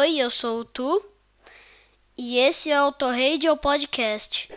Oi, 0.00 0.16
eu 0.16 0.30
sou 0.30 0.60
o 0.60 0.64
Tu 0.64 1.04
e 2.16 2.38
esse 2.38 2.70
é 2.70 2.82
o 2.82 2.90
Torradio 2.90 3.54
Podcast. 3.58 4.48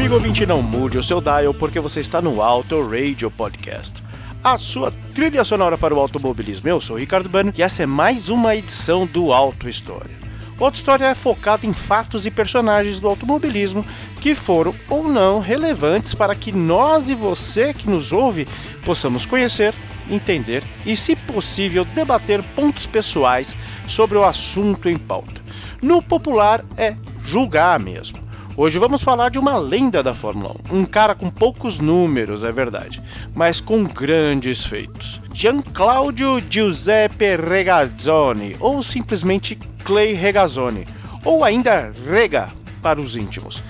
Amigo 0.00 0.14
ouvinte, 0.14 0.46
não 0.46 0.62
mude 0.62 0.96
o 0.96 1.02
seu 1.02 1.20
dial, 1.20 1.52
porque 1.52 1.78
você 1.78 2.00
está 2.00 2.22
no 2.22 2.40
Auto 2.40 2.80
Radio 2.88 3.30
Podcast. 3.30 4.02
A 4.42 4.56
sua 4.56 4.90
trilha 5.14 5.44
sonora 5.44 5.76
para 5.76 5.94
o 5.94 6.00
automobilismo. 6.00 6.66
Eu 6.66 6.80
sou 6.80 6.98
Ricardo 6.98 7.28
Bano 7.28 7.52
e 7.54 7.62
essa 7.62 7.82
é 7.82 7.86
mais 7.86 8.30
uma 8.30 8.56
edição 8.56 9.04
do 9.04 9.30
Auto 9.30 9.68
História. 9.68 10.16
O 10.58 10.64
Auto 10.64 10.76
História 10.76 11.04
é 11.04 11.14
focado 11.14 11.66
em 11.66 11.74
fatos 11.74 12.24
e 12.24 12.30
personagens 12.30 12.98
do 12.98 13.08
automobilismo 13.08 13.84
que 14.22 14.34
foram 14.34 14.74
ou 14.88 15.04
não 15.06 15.38
relevantes 15.38 16.14
para 16.14 16.34
que 16.34 16.50
nós 16.50 17.10
e 17.10 17.14
você 17.14 17.74
que 17.74 17.86
nos 17.86 18.10
ouve 18.10 18.48
possamos 18.82 19.26
conhecer, 19.26 19.74
entender 20.08 20.64
e, 20.86 20.96
se 20.96 21.14
possível, 21.14 21.84
debater 21.84 22.42
pontos 22.42 22.86
pessoais 22.86 23.54
sobre 23.86 24.16
o 24.16 24.24
assunto 24.24 24.88
em 24.88 24.96
pauta. 24.96 25.42
No 25.82 26.00
popular 26.00 26.64
é 26.78 26.96
julgar 27.22 27.78
mesmo. 27.78 28.29
Hoje 28.62 28.78
vamos 28.78 29.00
falar 29.00 29.30
de 29.30 29.38
uma 29.38 29.56
lenda 29.56 30.02
da 30.02 30.14
Fórmula 30.14 30.54
1, 30.70 30.80
um 30.80 30.84
cara 30.84 31.14
com 31.14 31.30
poucos 31.30 31.78
números, 31.78 32.44
é 32.44 32.52
verdade, 32.52 33.00
mas 33.34 33.58
com 33.58 33.84
grandes 33.84 34.66
feitos. 34.66 35.18
Gianclaudio 35.32 36.38
Giuseppe 36.46 37.36
Regazzoni, 37.36 38.56
ou 38.60 38.82
simplesmente 38.82 39.56
Clay 39.82 40.12
Regazzoni, 40.12 40.86
ou 41.24 41.42
ainda 41.42 41.90
Rega 42.06 42.50
para 42.82 43.00
os 43.00 43.16
íntimos. 43.16 43.62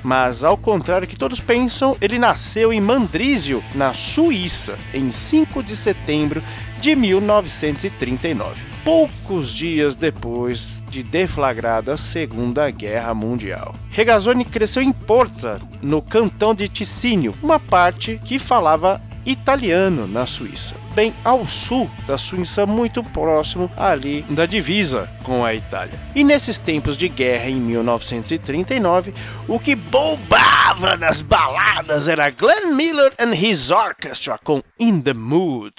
Mas 0.00 0.44
ao 0.44 0.56
contrário 0.56 1.08
que 1.08 1.18
todos 1.18 1.40
pensam, 1.40 1.96
ele 2.00 2.16
nasceu 2.16 2.72
em 2.72 2.80
Mandrizio, 2.80 3.64
na 3.74 3.94
Suíça, 3.94 4.78
em 4.94 5.10
5 5.10 5.60
de 5.60 5.74
setembro 5.74 6.40
de 6.80 6.94
1939, 6.94 8.62
poucos 8.84 9.52
dias 9.52 9.96
depois 9.96 10.84
de 10.88 11.02
deflagrada 11.02 11.94
a 11.94 11.96
Segunda 11.96 12.70
Guerra 12.70 13.14
Mundial. 13.14 13.74
Regazzoni 13.90 14.44
cresceu 14.44 14.82
em 14.82 14.92
Porza, 14.92 15.60
no 15.82 16.00
cantão 16.00 16.54
de 16.54 16.68
Ticínio, 16.68 17.34
uma 17.42 17.58
parte 17.58 18.20
que 18.24 18.38
falava 18.38 19.00
italiano 19.26 20.06
na 20.06 20.24
Suíça, 20.24 20.74
bem 20.94 21.12
ao 21.24 21.46
sul 21.46 21.90
da 22.06 22.16
Suíça, 22.16 22.64
muito 22.64 23.02
próximo 23.02 23.70
ali 23.76 24.22
da 24.30 24.46
divisa 24.46 25.10
com 25.22 25.44
a 25.44 25.52
Itália. 25.52 25.98
E 26.14 26.22
nesses 26.22 26.58
tempos 26.58 26.96
de 26.96 27.08
guerra 27.08 27.50
em 27.50 27.56
1939, 27.56 29.12
o 29.48 29.58
que 29.58 29.74
bombava 29.74 30.96
nas 30.96 31.20
baladas 31.20 32.08
era 32.08 32.30
Glenn 32.30 32.74
Miller 32.74 33.12
and 33.18 33.34
his 33.34 33.70
orchestra 33.70 34.38
com 34.42 34.62
In 34.78 35.00
the 35.00 35.12
Mood. 35.12 35.74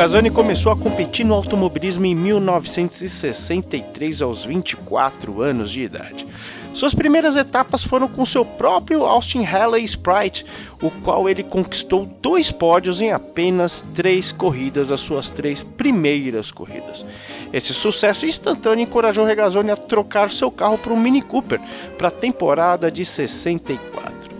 Regazzoni 0.00 0.30
começou 0.30 0.72
a 0.72 0.76
competir 0.78 1.26
no 1.26 1.34
automobilismo 1.34 2.06
em 2.06 2.14
1963 2.14 4.22
aos 4.22 4.46
24 4.46 5.42
anos 5.42 5.70
de 5.70 5.82
idade. 5.82 6.26
Suas 6.72 6.94
primeiras 6.94 7.36
etapas 7.36 7.84
foram 7.84 8.08
com 8.08 8.24
seu 8.24 8.42
próprio 8.42 9.04
Austin 9.04 9.42
Halley 9.42 9.84
Sprite, 9.84 10.46
o 10.82 10.90
qual 10.90 11.28
ele 11.28 11.42
conquistou 11.42 12.06
dois 12.22 12.50
pódios 12.50 13.02
em 13.02 13.12
apenas 13.12 13.84
três 13.94 14.32
corridas, 14.32 14.90
as 14.90 15.02
suas 15.02 15.28
três 15.28 15.62
primeiras 15.62 16.50
corridas. 16.50 17.04
Esse 17.52 17.74
sucesso 17.74 18.24
instantâneo 18.24 18.84
encorajou 18.84 19.26
Regazzoni 19.26 19.70
a 19.70 19.76
trocar 19.76 20.30
seu 20.30 20.50
carro 20.50 20.78
por 20.78 20.92
um 20.92 20.98
Mini 20.98 21.20
Cooper 21.20 21.60
para 21.98 22.08
a 22.08 22.10
temporada 22.10 22.90
de 22.90 23.04
64. 23.04 24.39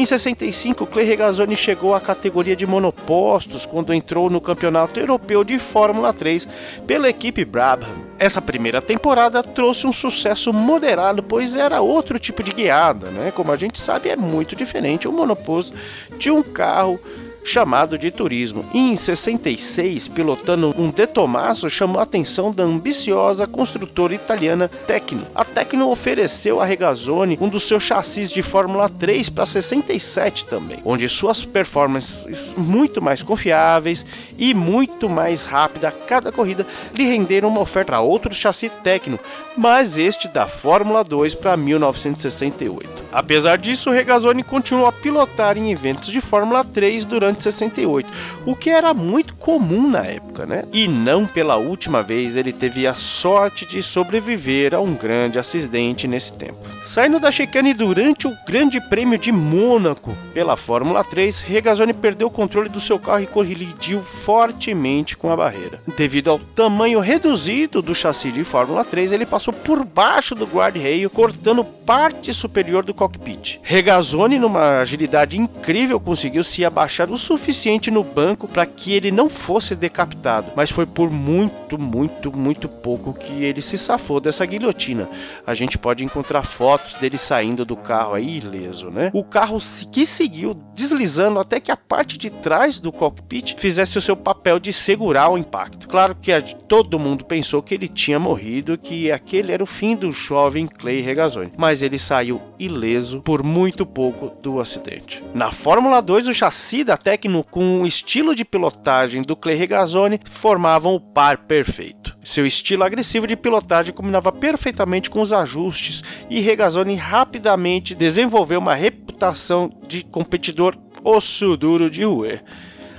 Em 0.00 0.06
65, 0.06 0.86
Clay 0.86 1.04
Regazzoni 1.04 1.54
chegou 1.54 1.94
à 1.94 2.00
categoria 2.00 2.56
de 2.56 2.64
monopostos 2.64 3.66
quando 3.66 3.92
entrou 3.92 4.30
no 4.30 4.40
Campeonato 4.40 4.98
Europeu 4.98 5.44
de 5.44 5.58
Fórmula 5.58 6.10
3 6.10 6.48
pela 6.86 7.10
equipe 7.10 7.44
Brabham. 7.44 7.90
Essa 8.18 8.40
primeira 8.40 8.80
temporada 8.80 9.42
trouxe 9.42 9.86
um 9.86 9.92
sucesso 9.92 10.54
moderado, 10.54 11.22
pois 11.22 11.54
era 11.54 11.82
outro 11.82 12.18
tipo 12.18 12.42
de 12.42 12.50
guiada, 12.50 13.10
né? 13.10 13.30
Como 13.30 13.52
a 13.52 13.58
gente 13.58 13.78
sabe, 13.78 14.08
é 14.08 14.16
muito 14.16 14.56
diferente 14.56 15.06
o 15.06 15.12
monoposto 15.12 15.76
de 16.16 16.30
um 16.30 16.42
carro 16.42 16.98
chamado 17.44 17.98
de 17.98 18.10
turismo. 18.10 18.64
E 18.72 18.78
em 18.78 18.96
66, 18.96 20.08
pilotando 20.08 20.74
um 20.78 20.90
De 20.90 21.06
Tomaso, 21.06 21.68
chamou 21.68 22.00
a 22.00 22.02
atenção 22.02 22.50
da 22.50 22.62
ambiciosa 22.62 23.46
construtora 23.46 24.14
italiana 24.14 24.70
Tecno. 24.86 25.26
A 25.34 25.44
Tecno 25.44 25.90
ofereceu 25.90 26.60
a 26.60 26.64
Regazzoni 26.64 27.38
um 27.40 27.48
dos 27.48 27.66
seus 27.66 27.82
chassis 27.82 28.30
de 28.30 28.42
Fórmula 28.42 28.88
3 28.88 29.28
para 29.28 29.46
67 29.46 30.44
também, 30.44 30.78
onde 30.84 31.08
suas 31.08 31.44
performances 31.44 32.54
muito 32.56 33.02
mais 33.02 33.22
confiáveis 33.22 34.04
e 34.38 34.54
muito 34.54 35.08
mais 35.08 35.46
rápida 35.46 35.88
a 35.88 35.92
cada 35.92 36.32
corrida 36.32 36.66
lhe 36.94 37.04
renderam 37.04 37.48
uma 37.48 37.60
oferta 37.60 37.96
a 37.96 38.00
outro 38.00 38.32
chassi 38.34 38.70
Tecno, 38.82 39.18
mas 39.56 39.98
este 39.98 40.28
da 40.28 40.46
Fórmula 40.46 41.02
2 41.02 41.34
para 41.34 41.56
1968. 41.56 42.90
Apesar 43.12 43.58
disso, 43.58 43.90
Regazzoni 43.90 44.42
continuou 44.42 44.86
a 44.86 44.92
pilotar 44.92 45.56
em 45.58 45.70
eventos 45.70 46.10
de 46.10 46.20
Fórmula 46.20 46.64
3 46.64 47.04
durante 47.04 47.29
68, 47.38 48.08
o 48.46 48.56
que 48.56 48.70
era 48.70 48.94
muito 48.94 49.34
comum 49.34 49.88
na 49.90 50.04
época, 50.04 50.46
né? 50.46 50.64
E 50.72 50.88
não 50.88 51.26
pela 51.26 51.56
última 51.56 52.02
vez 52.02 52.36
ele 52.36 52.52
teve 52.52 52.86
a 52.86 52.94
sorte 52.94 53.66
de 53.66 53.82
sobreviver 53.82 54.74
a 54.74 54.80
um 54.80 54.94
grande 54.94 55.38
acidente 55.38 56.08
nesse 56.08 56.32
tempo. 56.32 56.58
Saindo 56.84 57.20
da 57.20 57.30
chicane 57.30 57.74
durante 57.74 58.26
o 58.26 58.36
Grande 58.46 58.80
Prêmio 58.80 59.18
de 59.18 59.30
Mônaco 59.30 60.16
pela 60.32 60.56
Fórmula 60.56 61.04
3, 61.04 61.40
Regazzoni 61.42 61.92
perdeu 61.92 62.28
o 62.28 62.30
controle 62.30 62.68
do 62.68 62.80
seu 62.80 62.98
carro 62.98 63.22
e 63.22 63.26
colidiu 63.26 64.00
fortemente 64.00 65.16
com 65.16 65.30
a 65.30 65.36
barreira. 65.36 65.80
Devido 65.96 66.30
ao 66.30 66.38
tamanho 66.38 67.00
reduzido 67.00 67.82
do 67.82 67.94
chassi 67.94 68.32
de 68.32 68.44
Fórmula 68.44 68.84
3, 68.84 69.12
ele 69.12 69.26
passou 69.26 69.52
por 69.52 69.84
baixo 69.84 70.34
do 70.34 70.46
guarda-reio, 70.46 71.10
cortando 71.10 71.62
parte 71.62 72.32
superior 72.32 72.84
do 72.84 72.94
cockpit. 72.94 73.60
Regazzoni, 73.62 74.38
numa 74.38 74.78
agilidade 74.78 75.38
incrível, 75.38 76.00
conseguiu 76.00 76.42
se 76.42 76.64
abaixar 76.64 77.10
o 77.10 77.18
suficiente 77.20 77.90
no 77.90 78.02
banco 78.02 78.48
para 78.48 78.66
que 78.66 78.92
ele 78.92 79.12
não 79.12 79.28
fosse 79.28 79.74
decapitado, 79.74 80.52
mas 80.56 80.70
foi 80.70 80.86
por 80.86 81.10
muito, 81.10 81.78
muito, 81.78 82.36
muito 82.36 82.68
pouco 82.68 83.12
que 83.12 83.44
ele 83.44 83.62
se 83.62 83.78
safou 83.78 84.20
dessa 84.20 84.44
guilhotina. 84.44 85.08
A 85.46 85.54
gente 85.54 85.78
pode 85.78 86.04
encontrar 86.04 86.44
fotos 86.44 86.94
dele 86.94 87.18
saindo 87.18 87.64
do 87.64 87.76
carro 87.76 88.14
aí 88.14 88.38
ileso, 88.38 88.90
né? 88.90 89.10
O 89.12 89.22
carro 89.22 89.58
que 89.92 90.06
seguiu 90.06 90.54
deslizando 90.74 91.38
até 91.38 91.60
que 91.60 91.70
a 91.70 91.76
parte 91.76 92.16
de 92.16 92.30
trás 92.30 92.80
do 92.80 92.90
cockpit 92.90 93.54
fizesse 93.58 93.98
o 93.98 94.00
seu 94.00 94.16
papel 94.16 94.58
de 94.58 94.72
segurar 94.72 95.30
o 95.30 95.38
impacto. 95.38 95.86
Claro 95.86 96.14
que 96.14 96.32
todo 96.66 96.98
mundo 96.98 97.24
pensou 97.24 97.62
que 97.62 97.74
ele 97.74 97.88
tinha 97.88 98.18
morrido, 98.18 98.78
que 98.78 99.12
aquele 99.12 99.52
era 99.52 99.62
o 99.62 99.66
fim 99.66 99.94
do 99.94 100.10
jovem 100.10 100.66
Clay 100.66 101.00
Regazzoni, 101.00 101.52
mas 101.56 101.82
ele 101.82 101.98
saiu 101.98 102.40
ileso 102.58 103.20
por 103.20 103.42
muito 103.42 103.84
pouco 103.84 104.32
do 104.40 104.60
acidente. 104.60 105.22
Na 105.34 105.52
Fórmula 105.52 106.00
2, 106.00 106.28
o 106.28 106.34
chassi 106.34 106.84
da 106.84 106.96
Tecno 107.10 107.42
com 107.42 107.82
o 107.82 107.86
estilo 107.86 108.36
de 108.36 108.44
pilotagem 108.44 109.22
do 109.22 109.34
Clay 109.34 109.56
Regazzoni 109.56 110.20
formavam 110.26 110.94
o 110.94 111.00
par 111.00 111.38
perfeito. 111.38 112.16
Seu 112.22 112.46
estilo 112.46 112.84
agressivo 112.84 113.26
de 113.26 113.34
pilotagem 113.34 113.92
combinava 113.92 114.30
perfeitamente 114.30 115.10
com 115.10 115.20
os 115.20 115.32
ajustes 115.32 116.04
e 116.30 116.38
Regazzoni 116.38 116.94
rapidamente 116.94 117.96
desenvolveu 117.96 118.60
uma 118.60 118.76
reputação 118.76 119.72
de 119.88 120.04
competidor 120.04 120.78
osso 121.02 121.56
duro 121.56 121.90
de 121.90 122.04
roer. 122.04 122.44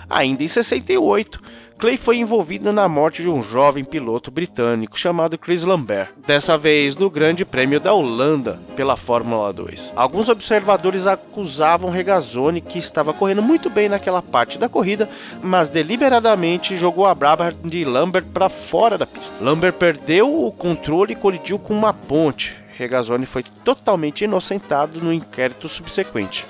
Ainda 0.09 0.43
em 0.43 0.47
68, 0.47 1.41
Clay 1.81 1.97
foi 1.97 2.17
envolvido 2.17 2.71
na 2.71 2.87
morte 2.87 3.23
de 3.23 3.27
um 3.27 3.41
jovem 3.41 3.83
piloto 3.83 4.29
britânico 4.29 4.99
chamado 4.99 5.35
Chris 5.35 5.63
Lambert, 5.63 6.09
dessa 6.27 6.55
vez 6.55 6.95
no 6.95 7.09
Grande 7.09 7.43
Prêmio 7.43 7.79
da 7.79 7.91
Holanda 7.91 8.59
pela 8.75 8.95
Fórmula 8.95 9.51
2. 9.51 9.91
Alguns 9.95 10.29
observadores 10.29 11.07
acusavam 11.07 11.89
Regazzoni 11.89 12.61
que 12.61 12.77
estava 12.77 13.15
correndo 13.15 13.41
muito 13.41 13.67
bem 13.67 13.89
naquela 13.89 14.21
parte 14.21 14.59
da 14.59 14.69
corrida, 14.69 15.09
mas 15.41 15.69
deliberadamente 15.69 16.77
jogou 16.77 17.07
a 17.07 17.15
braba 17.15 17.51
de 17.65 17.83
Lambert 17.83 18.25
para 18.31 18.47
fora 18.47 18.95
da 18.95 19.07
pista. 19.07 19.43
Lambert 19.43 19.73
perdeu 19.73 20.45
o 20.45 20.51
controle 20.51 21.13
e 21.13 21.15
colidiu 21.15 21.57
com 21.57 21.73
uma 21.73 21.95
ponte. 21.95 22.53
Regazzoni 22.77 23.25
foi 23.25 23.41
totalmente 23.65 24.23
inocentado 24.23 24.99
no 25.03 25.11
inquérito 25.11 25.67
subsequente 25.67 26.45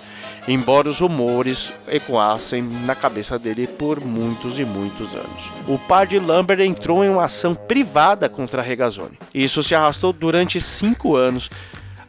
embora 0.48 0.90
os 0.90 1.00
rumores 1.00 1.74
ecoassem 1.88 2.62
na 2.86 2.96
cabeça 2.96 3.38
dele 3.38 3.68
por 3.68 4.00
muitos 4.00 4.60
e 4.60 4.66
muitos 4.66 5.14
anos. 5.14 5.52
O 5.68 5.78
par 5.78 6.08
de 6.08 6.20
Lambert 6.20 6.62
entrou 6.62 7.04
em 7.04 7.10
uma 7.10 7.26
ação 7.26 7.54
privada 7.54 8.28
contra 8.28 8.62
Regazzoni. 8.62 9.18
Isso 9.34 9.62
se 9.62 9.76
arrastou 9.76 10.12
durante 10.12 10.60
cinco 10.60 11.16
anos, 11.16 11.50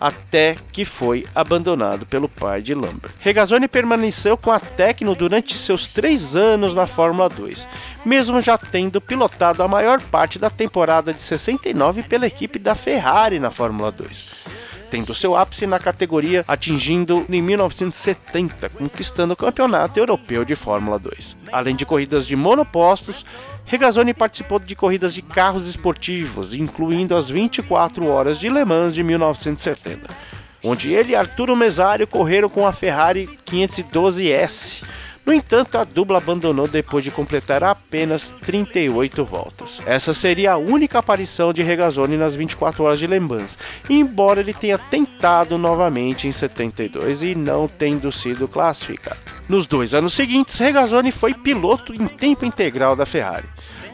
até 0.00 0.56
que 0.72 0.84
foi 0.84 1.26
abandonado 1.32 2.04
pelo 2.04 2.28
pai 2.28 2.60
de 2.60 2.74
Lambert. 2.74 3.12
Regazzoni 3.20 3.68
permaneceu 3.68 4.36
com 4.36 4.50
a 4.50 4.58
Tecno 4.58 5.14
durante 5.14 5.56
seus 5.56 5.86
três 5.86 6.34
anos 6.34 6.74
na 6.74 6.88
Fórmula 6.88 7.28
2, 7.28 7.68
mesmo 8.04 8.40
já 8.40 8.58
tendo 8.58 9.00
pilotado 9.00 9.62
a 9.62 9.68
maior 9.68 10.00
parte 10.00 10.38
da 10.40 10.50
temporada 10.50 11.14
de 11.14 11.22
69 11.22 12.02
pela 12.02 12.26
equipe 12.26 12.58
da 12.58 12.74
Ferrari 12.74 13.38
na 13.38 13.50
Fórmula 13.50 13.92
2 13.92 14.42
tendo 14.92 15.14
seu 15.14 15.34
ápice 15.34 15.66
na 15.66 15.78
categoria 15.78 16.44
atingindo 16.46 17.24
em 17.30 17.40
1970, 17.40 18.68
conquistando 18.68 19.32
o 19.32 19.36
Campeonato 19.36 19.98
Europeu 19.98 20.44
de 20.44 20.54
Fórmula 20.54 20.98
2. 20.98 21.34
Além 21.50 21.74
de 21.74 21.86
corridas 21.86 22.26
de 22.26 22.36
monopostos, 22.36 23.24
Regazzoni 23.64 24.12
participou 24.12 24.58
de 24.58 24.76
corridas 24.76 25.14
de 25.14 25.22
carros 25.22 25.66
esportivos, 25.66 26.52
incluindo 26.52 27.16
as 27.16 27.30
24 27.30 28.06
horas 28.06 28.38
de 28.38 28.50
Le 28.50 28.66
Mans 28.66 28.94
de 28.94 29.02
1970, 29.02 30.10
onde 30.62 30.92
ele 30.92 31.12
e 31.12 31.16
Arturo 31.16 31.56
Mesario 31.56 32.06
correram 32.06 32.50
com 32.50 32.66
a 32.66 32.72
Ferrari 32.72 33.30
512S, 33.46 34.84
no 35.24 35.32
entanto, 35.32 35.78
a 35.78 35.84
dupla 35.84 36.18
abandonou 36.18 36.66
depois 36.66 37.04
de 37.04 37.10
completar 37.10 37.62
apenas 37.62 38.32
38 38.42 39.24
voltas. 39.24 39.80
Essa 39.86 40.12
seria 40.12 40.52
a 40.52 40.56
única 40.56 40.98
aparição 40.98 41.52
de 41.52 41.62
Regazzoni 41.62 42.16
nas 42.16 42.34
24 42.34 42.82
horas 42.82 42.98
de 42.98 43.06
Le 43.06 43.20
Mans, 43.20 43.56
embora 43.88 44.40
ele 44.40 44.52
tenha 44.52 44.76
tentado 44.78 45.56
novamente 45.56 46.26
em 46.26 46.32
72 46.32 47.22
e 47.22 47.34
não 47.36 47.68
tendo 47.68 48.10
sido 48.10 48.48
classificado. 48.48 49.20
Nos 49.48 49.66
dois 49.68 49.94
anos 49.94 50.12
seguintes, 50.12 50.58
Regazzoni 50.58 51.12
foi 51.12 51.34
piloto 51.34 51.94
em 51.94 52.08
tempo 52.08 52.44
integral 52.44 52.96
da 52.96 53.06
Ferrari. 53.06 53.48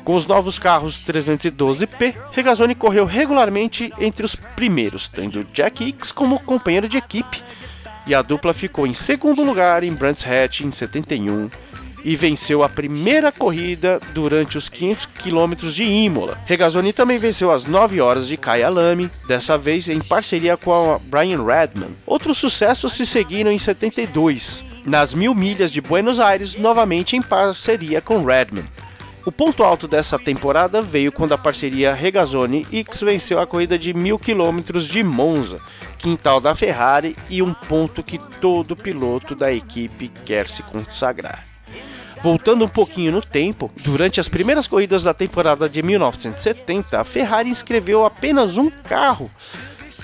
Com 0.05 0.15
os 0.15 0.25
novos 0.25 0.59
carros 0.59 0.99
312P, 1.03 2.15
Regazzoni 2.33 2.75
correu 2.75 3.05
regularmente 3.05 3.93
entre 3.99 4.25
os 4.25 4.35
primeiros, 4.35 5.07
tendo 5.09 5.45
Jack 5.53 5.85
Hicks 5.85 6.11
como 6.11 6.41
companheiro 6.41 6.89
de 6.89 6.97
equipe 6.97 7.43
e 8.09 8.15
a 8.15 8.23
dupla 8.23 8.55
ficou 8.55 8.87
em 8.87 8.95
segundo 8.95 9.45
lugar 9.45 9.85
em 9.85 9.93
Brands 9.93 10.27
Hatch 10.27 10.63
em 10.63 10.71
71 10.71 11.51
e 12.03 12.17
venceu 12.17 12.63
a 12.63 12.69
primeira 12.69 13.31
corrida 13.31 14.01
durante 14.15 14.57
os 14.57 14.69
500 14.69 15.07
km 15.07 15.55
de 15.71 15.83
Imola. 15.83 16.41
Regazzoni 16.47 16.93
também 16.93 17.19
venceu 17.19 17.51
as 17.51 17.67
9 17.67 18.01
horas 18.01 18.27
de 18.27 18.39
Kyalami, 18.39 19.11
dessa 19.27 19.59
vez 19.59 19.91
em 19.91 20.01
parceria 20.01 20.57
com 20.57 20.99
Brian 21.05 21.45
Redman. 21.45 21.91
Outros 22.07 22.39
sucessos 22.39 22.95
se 22.95 23.05
seguiram 23.05 23.51
em 23.51 23.59
72, 23.59 24.65
nas 24.87 25.13
mil 25.13 25.35
milhas 25.35 25.71
de 25.71 25.83
Buenos 25.83 26.19
Aires, 26.19 26.57
novamente 26.57 27.15
em 27.15 27.21
parceria 27.21 28.01
com 28.01 28.25
Redman. 28.25 28.65
O 29.29 29.31
ponto 29.31 29.63
alto 29.63 29.87
dessa 29.87 30.19
temporada 30.19 30.81
veio 30.81 31.13
quando 31.13 31.35
a 31.35 31.39
parceria 31.39 31.93
Regazzoni 31.93 32.67
X 32.73 33.03
venceu 33.03 33.39
a 33.39 33.47
corrida 33.47 33.79
de 33.79 33.93
mil 33.93 34.19
quilômetros 34.19 34.89
de 34.89 35.03
Monza, 35.03 35.61
quintal 35.99 36.41
da 36.41 36.55
Ferrari 36.55 37.15
e 37.29 37.43
um 37.43 37.53
ponto 37.53 38.03
que 38.03 38.17
todo 38.41 38.75
piloto 38.75 39.35
da 39.35 39.53
equipe 39.53 40.09
quer 40.25 40.49
se 40.49 40.63
consagrar. 40.63 41.45
Voltando 42.23 42.65
um 42.65 42.69
pouquinho 42.71 43.13
no 43.13 43.21
tempo, 43.21 43.71
durante 43.77 44.19
as 44.19 44.31
primeiras 44.31 44.67
corridas 44.67 45.03
da 45.03 45.13
temporada 45.13 45.69
de 45.69 45.83
1970, 45.83 46.99
a 46.99 47.05
Ferrari 47.05 47.51
inscreveu 47.51 48.07
apenas 48.07 48.57
um 48.57 48.71
carro 48.71 49.31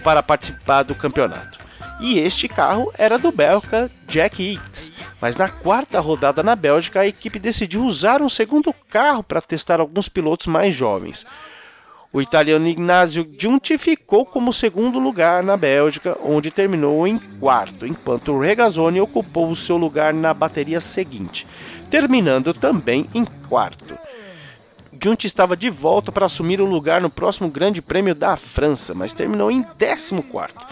para 0.03 0.23
participar 0.23 0.83
do 0.83 0.95
campeonato 0.95 1.65
e 2.01 2.19
este 2.19 2.49
carro 2.49 2.93
era 2.99 3.19
do 3.19 3.31
belga 3.31 3.91
Jack 4.07 4.43
Hicks. 4.43 4.91
Mas 5.21 5.37
na 5.37 5.49
quarta 5.49 6.01
rodada 6.01 6.43
na 6.43 6.57
Bélgica, 6.57 7.01
a 7.01 7.07
equipe 7.07 7.39
decidiu 7.39 7.85
usar 7.85 8.21
um 8.21 8.29
segundo 8.29 8.75
carro 8.91 9.23
para 9.23 9.41
testar 9.41 9.81
alguns 9.81 10.09
pilotos 10.09 10.47
mais 10.47 10.75
jovens. 10.75 11.25
O 12.13 12.21
italiano 12.21 12.69
Ignazio 12.69 13.29
Giunti 13.37 13.77
ficou 13.77 14.25
como 14.25 14.53
segundo 14.53 15.01
lugar 15.01 15.43
na 15.43 15.57
Bélgica, 15.57 16.17
onde 16.23 16.51
terminou 16.51 17.07
em 17.09 17.19
quarto, 17.19 17.85
enquanto 17.87 18.39
Regazzoni 18.39 19.01
ocupou 19.01 19.51
o 19.51 19.57
seu 19.57 19.77
lugar 19.77 20.15
na 20.15 20.33
bateria 20.33 20.81
seguinte, 20.81 21.45
terminando 21.91 22.55
também 22.55 23.09
em 23.13 23.25
quarto. 23.49 23.99
Giunti 25.03 25.27
estava 25.27 25.57
de 25.57 25.69
volta 25.69 26.13
para 26.13 26.27
assumir 26.27 26.61
o 26.61 26.67
lugar 26.67 27.01
no 27.01 27.11
próximo 27.11 27.49
Grande 27.49 27.83
Prêmio 27.83 28.15
da 28.15 28.37
França, 28.37 28.95
mas 28.95 29.13
terminou 29.13 29.51
em 29.51 29.63
14 29.63 30.23
quarto 30.23 30.65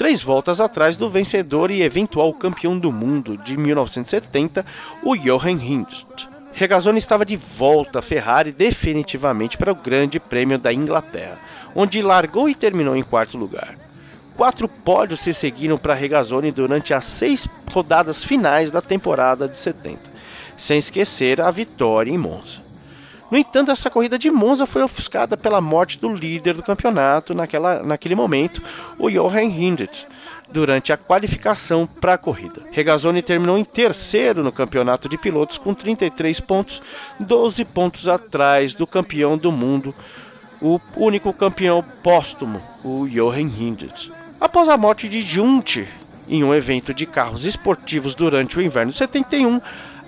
três 0.00 0.22
voltas 0.22 0.62
atrás 0.62 0.96
do 0.96 1.10
vencedor 1.10 1.70
e 1.70 1.82
eventual 1.82 2.32
campeão 2.32 2.78
do 2.78 2.90
mundo 2.90 3.36
de 3.36 3.54
1970, 3.54 4.64
o 5.02 5.14
Johan 5.14 5.50
Hindt. 5.50 6.26
Regazzoni 6.54 6.96
estava 6.96 7.22
de 7.22 7.36
volta 7.36 7.98
à 7.98 8.02
Ferrari 8.02 8.50
definitivamente 8.50 9.58
para 9.58 9.70
o 9.70 9.74
Grande 9.74 10.18
Prêmio 10.18 10.58
da 10.58 10.72
Inglaterra, 10.72 11.36
onde 11.74 12.00
largou 12.00 12.48
e 12.48 12.54
terminou 12.54 12.96
em 12.96 13.02
quarto 13.02 13.36
lugar. 13.36 13.76
Quatro 14.38 14.66
pódios 14.66 15.20
se 15.20 15.34
seguiram 15.34 15.76
para 15.76 15.92
Regazzoni 15.92 16.50
durante 16.50 16.94
as 16.94 17.04
seis 17.04 17.46
rodadas 17.70 18.24
finais 18.24 18.70
da 18.70 18.80
temporada 18.80 19.46
de 19.46 19.58
70, 19.58 19.98
sem 20.56 20.78
esquecer 20.78 21.42
a 21.42 21.50
vitória 21.50 22.10
em 22.10 22.16
Monza. 22.16 22.69
No 23.30 23.38
entanto, 23.38 23.70
essa 23.70 23.88
corrida 23.88 24.18
de 24.18 24.30
Monza 24.30 24.66
foi 24.66 24.82
ofuscada 24.82 25.36
pela 25.36 25.60
morte 25.60 25.98
do 25.98 26.12
líder 26.12 26.54
do 26.54 26.62
campeonato 26.62 27.32
naquela, 27.32 27.82
naquele 27.82 28.14
momento, 28.14 28.60
o 28.98 29.08
Johan 29.08 29.42
Hindt, 29.42 30.06
durante 30.52 30.92
a 30.92 30.96
qualificação 30.96 31.86
para 31.86 32.14
a 32.14 32.18
corrida. 32.18 32.62
Regazzoni 32.72 33.22
terminou 33.22 33.56
em 33.56 33.64
terceiro 33.64 34.42
no 34.42 34.50
campeonato 34.50 35.08
de 35.08 35.16
pilotos 35.16 35.58
com 35.58 35.72
33 35.72 36.40
pontos, 36.40 36.82
12 37.20 37.64
pontos 37.66 38.08
atrás 38.08 38.74
do 38.74 38.86
campeão 38.86 39.38
do 39.38 39.52
mundo, 39.52 39.94
o 40.60 40.80
único 40.96 41.32
campeão 41.32 41.84
póstumo, 42.02 42.60
o 42.84 43.06
Johan 43.08 43.40
Hindt. 43.40 44.12
Após 44.40 44.68
a 44.68 44.76
morte 44.76 45.08
de 45.08 45.20
Junte 45.20 45.86
em 46.28 46.44
um 46.44 46.54
evento 46.54 46.94
de 46.94 47.06
carros 47.06 47.44
esportivos 47.44 48.14
durante 48.14 48.56
o 48.58 48.62
inverno 48.62 48.92
de 48.92 48.98
71, 48.98 49.60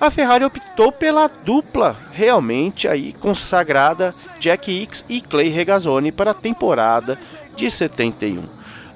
a 0.02 0.10
Ferrari 0.10 0.44
optou 0.44 0.90
pela 0.90 1.28
dupla 1.28 1.96
realmente 2.10 2.88
aí 2.88 3.12
consagrada 3.12 4.12
Jack 4.40 4.68
Hicks 4.68 5.04
e 5.08 5.20
Clay 5.20 5.48
Regazzoni 5.48 6.10
para 6.10 6.32
a 6.32 6.34
temporada 6.34 7.16
de 7.54 7.70
71. 7.70 8.42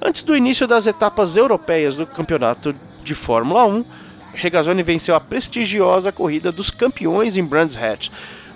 Antes 0.01 0.21
do 0.21 0.35
início 0.35 0.67
das 0.67 0.85
etapas 0.85 1.37
europeias 1.37 1.95
do 1.95 2.05
campeonato 2.05 2.75
de 3.05 3.15
Fórmula 3.15 3.65
1, 3.65 3.85
Regazzoni 4.33 4.83
venceu 4.83 5.15
a 5.15 5.21
prestigiosa 5.21 6.11
corrida 6.11 6.51
dos 6.51 6.69
campeões 6.69 7.37
em 7.37 7.43
Brands 7.45 7.77
Hatch, 7.77 8.09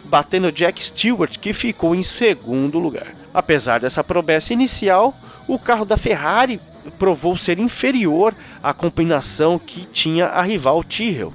batendo 0.04 0.52
Jack 0.52 0.84
Stewart, 0.84 1.40
que 1.40 1.54
ficou 1.54 1.96
em 1.96 2.04
segundo 2.04 2.80
lugar. 2.80 3.16
Apesar 3.34 3.80
dessa 3.80 4.04
promessa 4.04 4.52
inicial, 4.52 5.16
o 5.48 5.58
carro 5.58 5.86
da 5.86 5.96
Ferrari 5.96 6.60
provou 7.00 7.38
ser 7.38 7.60
inferior 7.60 8.36
à 8.62 8.74
combinação 8.74 9.58
que 9.58 9.86
tinha 9.86 10.26
a 10.26 10.42
rival 10.42 10.84
Tyrrell. 10.84 11.34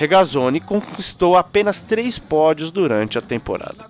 Regazzoni 0.00 0.60
conquistou 0.60 1.36
apenas 1.36 1.78
três 1.78 2.18
pódios 2.18 2.70
durante 2.70 3.18
a 3.18 3.20
temporada, 3.20 3.84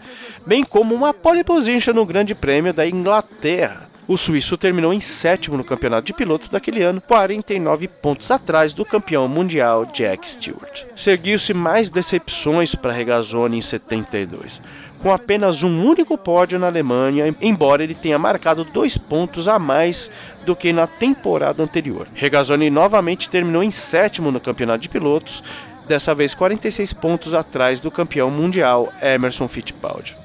bem 0.45 0.65
como 0.65 0.93
uma 0.93 1.15
pole 1.15 1.45
position 1.45 1.93
no 1.93 2.05
Grande 2.05 2.35
Prêmio 2.35 2.75
da 2.75 2.85
Inglaterra. 2.85 3.89
O 4.09 4.17
suíço 4.17 4.57
terminou 4.57 4.93
em 4.93 4.99
sétimo 4.99 5.57
no 5.57 5.63
campeonato 5.63 6.09
de 6.09 6.13
pilotos 6.13 6.49
daquele 6.49 6.83
ano, 6.83 7.01
49 7.01 7.87
pontos 7.87 8.29
atrás 8.33 8.75
do 8.75 8.85
campeão 8.85 9.29
mundial 9.29 9.87
Jack 9.87 10.29
Stewart. 10.29 10.83
Seguiu-se 10.97 11.55
mais 11.55 11.91
decepções 11.91 12.75
para 12.75 12.93
Regazzoni 12.93 13.59
em 13.59 13.63
72 13.63 14.61
com 15.03 15.11
apenas 15.11 15.63
um 15.63 15.83
único 15.83 16.17
pódio 16.19 16.59
na 16.59 16.67
Alemanha, 16.67 17.35
embora 17.41 17.83
ele 17.83 17.95
tenha 17.95 18.19
marcado 18.19 18.65
dois 18.65 18.99
pontos 18.99 19.49
a 19.49 19.59
mais 19.59 20.11
do 20.45 20.55
que 20.55 20.73
na 20.73 20.87
temporada 20.87 21.63
anterior. 21.63 22.07
Regazzoni 22.15 22.69
novamente 22.71 23.29
terminou 23.29 23.63
em 23.63 23.71
sétimo 23.71 24.31
no 24.31 24.39
campeonato 24.39 24.81
de 24.81 24.89
pilotos, 24.89 25.43
dessa 25.91 26.15
vez 26.15 26.35
46 26.35 26.93
pontos 26.93 27.35
atrás 27.35 27.81
do 27.81 27.91
campeão 27.91 28.31
mundial 28.31 28.93
Emerson 29.03 29.49
Fittipaldi. 29.49 30.17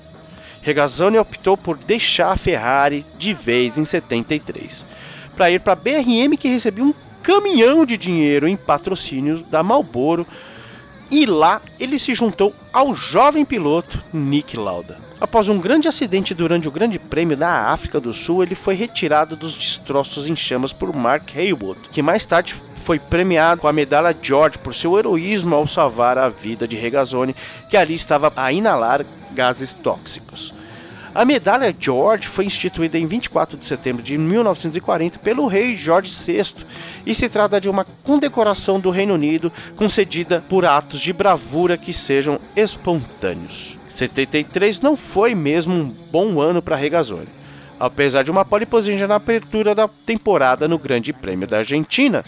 Regazzoni 0.61 1.17
optou 1.17 1.57
por 1.57 1.75
deixar 1.75 2.31
a 2.31 2.37
Ferrari 2.37 3.03
de 3.17 3.33
vez 3.33 3.79
em 3.79 3.83
73, 3.83 4.85
para 5.35 5.49
ir 5.49 5.59
para 5.59 5.73
a 5.73 5.75
BRM 5.75 6.37
que 6.37 6.47
recebia 6.47 6.83
um 6.83 6.93
caminhão 7.23 7.83
de 7.83 7.97
dinheiro 7.97 8.47
em 8.47 8.55
patrocínio 8.55 9.39
da 9.49 9.63
Marlboro 9.63 10.27
e 11.09 11.25
lá 11.25 11.59
ele 11.79 11.97
se 11.97 12.13
juntou 12.13 12.53
ao 12.71 12.93
jovem 12.93 13.43
piloto 13.43 14.03
Nick 14.13 14.55
Lauda. 14.55 14.99
Após 15.19 15.49
um 15.49 15.59
grande 15.59 15.87
acidente 15.87 16.35
durante 16.35 16.67
o 16.67 16.71
Grande 16.71 16.99
Prêmio 16.99 17.35
da 17.35 17.71
África 17.71 17.99
do 17.99 18.13
Sul, 18.13 18.43
ele 18.43 18.53
foi 18.53 18.75
retirado 18.75 19.35
dos 19.35 19.55
destroços 19.55 20.27
em 20.27 20.35
chamas 20.35 20.71
por 20.71 20.95
Mark 20.95 21.35
Haywood, 21.35 21.89
que 21.91 22.03
mais 22.03 22.23
tarde 22.23 22.55
foi 22.85 22.99
premiado 22.99 23.61
com 23.61 23.67
a 23.67 23.73
medalha 23.73 24.15
George 24.21 24.59
por 24.59 24.75
seu 24.75 24.95
heroísmo 24.99 25.55
ao 25.55 25.67
salvar 25.67 26.19
a 26.19 26.29
vida 26.29 26.67
de 26.67 26.75
Regazzoni, 26.75 27.35
que 27.67 27.75
ali 27.75 27.95
estava 27.95 28.31
a 28.35 28.51
inalar 28.51 29.03
gases 29.31 29.73
tóxicos. 29.73 30.53
A 31.13 31.25
medalha 31.25 31.73
George 31.77 32.27
foi 32.27 32.45
instituída 32.45 32.99
em 32.99 33.07
24 33.07 33.57
de 33.57 33.65
setembro 33.65 34.03
de 34.03 34.15
1940 34.19 35.17
pelo 35.17 35.47
rei 35.47 35.75
George 35.75 36.13
VI 36.13 36.63
e 37.03 37.15
se 37.15 37.27
trata 37.27 37.59
de 37.59 37.67
uma 37.67 37.87
condecoração 38.03 38.79
do 38.79 38.91
Reino 38.91 39.15
Unido 39.15 39.51
concedida 39.75 40.43
por 40.47 40.63
atos 40.63 41.01
de 41.01 41.11
bravura 41.11 41.77
que 41.77 41.91
sejam 41.91 42.39
espontâneos. 42.55 43.75
73 43.89 44.79
não 44.79 44.95
foi 44.95 45.33
mesmo 45.33 45.73
um 45.73 45.85
bom 46.11 46.39
ano 46.39 46.61
para 46.61 46.75
Regazzoni. 46.75 47.29
Apesar 47.79 48.23
de 48.23 48.29
uma 48.29 48.45
pole 48.45 48.65
position 48.65 49.07
na 49.07 49.15
abertura 49.15 49.73
da 49.73 49.87
temporada 50.05 50.67
no 50.67 50.77
Grande 50.77 51.11
Prêmio 51.11 51.47
da 51.47 51.57
Argentina, 51.57 52.23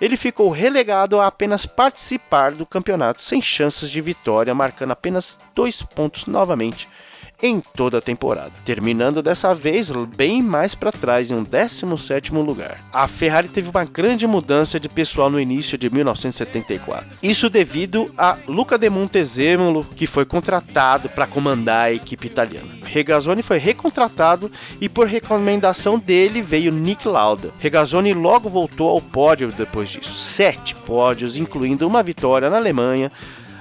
ele 0.00 0.16
ficou 0.16 0.50
relegado 0.50 1.20
a 1.20 1.26
apenas 1.26 1.66
participar 1.66 2.52
do 2.52 2.66
campeonato 2.66 3.22
sem 3.22 3.40
chances 3.40 3.90
de 3.90 4.00
vitória, 4.00 4.54
marcando 4.54 4.92
apenas 4.92 5.38
dois 5.54 5.82
pontos 5.82 6.26
novamente 6.26 6.88
em 7.44 7.60
toda 7.60 7.98
a 7.98 8.00
temporada, 8.00 8.52
terminando 8.64 9.20
dessa 9.20 9.54
vez 9.54 9.92
bem 10.16 10.40
mais 10.40 10.74
para 10.74 10.90
trás 10.90 11.30
em 11.30 11.34
um 11.34 11.44
17º 11.44 12.42
lugar. 12.42 12.80
A 12.90 13.06
Ferrari 13.06 13.48
teve 13.48 13.68
uma 13.68 13.84
grande 13.84 14.26
mudança 14.26 14.80
de 14.80 14.88
pessoal 14.88 15.28
no 15.28 15.38
início 15.38 15.76
de 15.76 15.92
1974. 15.92 17.18
Isso 17.22 17.50
devido 17.50 18.10
a 18.16 18.38
Luca 18.48 18.78
de 18.78 18.88
Montezemolo, 18.88 19.84
que 19.94 20.06
foi 20.06 20.24
contratado 20.24 21.10
para 21.10 21.26
comandar 21.26 21.88
a 21.88 21.92
equipe 21.92 22.26
italiana. 22.26 22.70
Regazzoni 22.82 23.42
foi 23.42 23.58
recontratado 23.58 24.50
e 24.80 24.88
por 24.88 25.06
recomendação 25.06 25.98
dele 25.98 26.40
veio 26.40 26.72
Nick 26.72 27.06
Lauda. 27.06 27.50
Regazzoni 27.58 28.14
logo 28.14 28.48
voltou 28.48 28.88
ao 28.88 29.02
pódio 29.02 29.52
depois 29.52 29.90
disso, 29.90 30.14
sete 30.14 30.74
pódios, 30.74 31.36
incluindo 31.36 31.86
uma 31.86 32.02
vitória 32.02 32.48
na 32.48 32.56
Alemanha, 32.56 33.12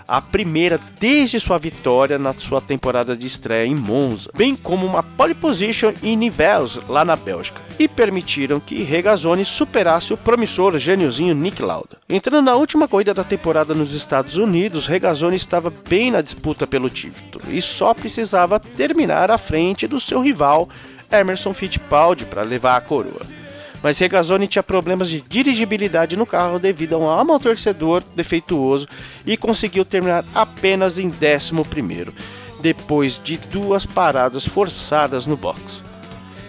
a 0.07 0.21
primeira 0.21 0.79
desde 0.99 1.39
sua 1.39 1.57
vitória 1.57 2.17
na 2.17 2.33
sua 2.33 2.61
temporada 2.61 3.15
de 3.15 3.27
estreia 3.27 3.65
em 3.65 3.75
Monza, 3.75 4.29
bem 4.35 4.55
como 4.55 4.85
uma 4.85 5.03
pole 5.03 5.33
position 5.33 5.93
em 6.01 6.15
Nivelles, 6.15 6.79
lá 6.87 7.03
na 7.03 7.15
Bélgica, 7.15 7.61
e 7.79 7.87
permitiram 7.87 8.59
que 8.59 8.83
Regazzoni 8.83 9.45
superasse 9.45 10.13
o 10.13 10.17
promissor 10.17 10.77
gêniozinho 10.77 11.35
Nick 11.35 11.61
Lauda. 11.61 11.97
Entrando 12.07 12.45
na 12.45 12.55
última 12.55 12.87
corrida 12.87 13.13
da 13.13 13.23
temporada 13.23 13.73
nos 13.73 13.93
Estados 13.93 14.37
Unidos, 14.37 14.87
Regazzoni 14.87 15.35
estava 15.35 15.71
bem 15.89 16.11
na 16.11 16.21
disputa 16.21 16.67
pelo 16.67 16.89
título 16.89 17.43
e 17.49 17.61
só 17.61 17.93
precisava 17.93 18.59
terminar 18.59 19.31
à 19.31 19.37
frente 19.37 19.87
do 19.87 19.99
seu 19.99 20.21
rival 20.21 20.69
Emerson 21.11 21.53
Fittipaldi 21.53 22.25
para 22.25 22.43
levar 22.43 22.77
a 22.77 22.81
coroa 22.81 23.42
mas 23.83 23.99
Regazzoni 23.99 24.47
tinha 24.47 24.63
problemas 24.63 25.09
de 25.09 25.19
dirigibilidade 25.19 26.15
no 26.15 26.25
carro 26.25 26.57
devido 26.57 26.95
a 26.95 26.97
um 26.97 27.09
amortecedor 27.09 28.01
defeituoso 28.15 28.87
e 29.25 29.35
conseguiu 29.35 29.83
terminar 29.83 30.23
apenas 30.33 30.97
em 30.97 31.07
11 31.07 32.13
depois 32.61 33.21
de 33.21 33.35
duas 33.35 33.85
paradas 33.85 34.47
forçadas 34.47 35.27
no 35.27 35.35
box. 35.35 35.83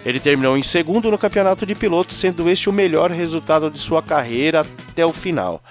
Ele 0.05 0.19
terminou 0.19 0.57
em 0.57 0.63
segundo 0.63 1.11
no 1.11 1.17
campeonato 1.17 1.65
de 1.65 1.75
pilotos, 1.75 2.15
sendo 2.15 2.49
este 2.49 2.69
o 2.69 2.73
melhor 2.73 3.11
resultado 3.11 3.69
de 3.69 3.79
sua 3.79 4.01
carreira 4.01 4.65
até 4.89 5.05
o 5.05 5.11
final, 5.11 5.61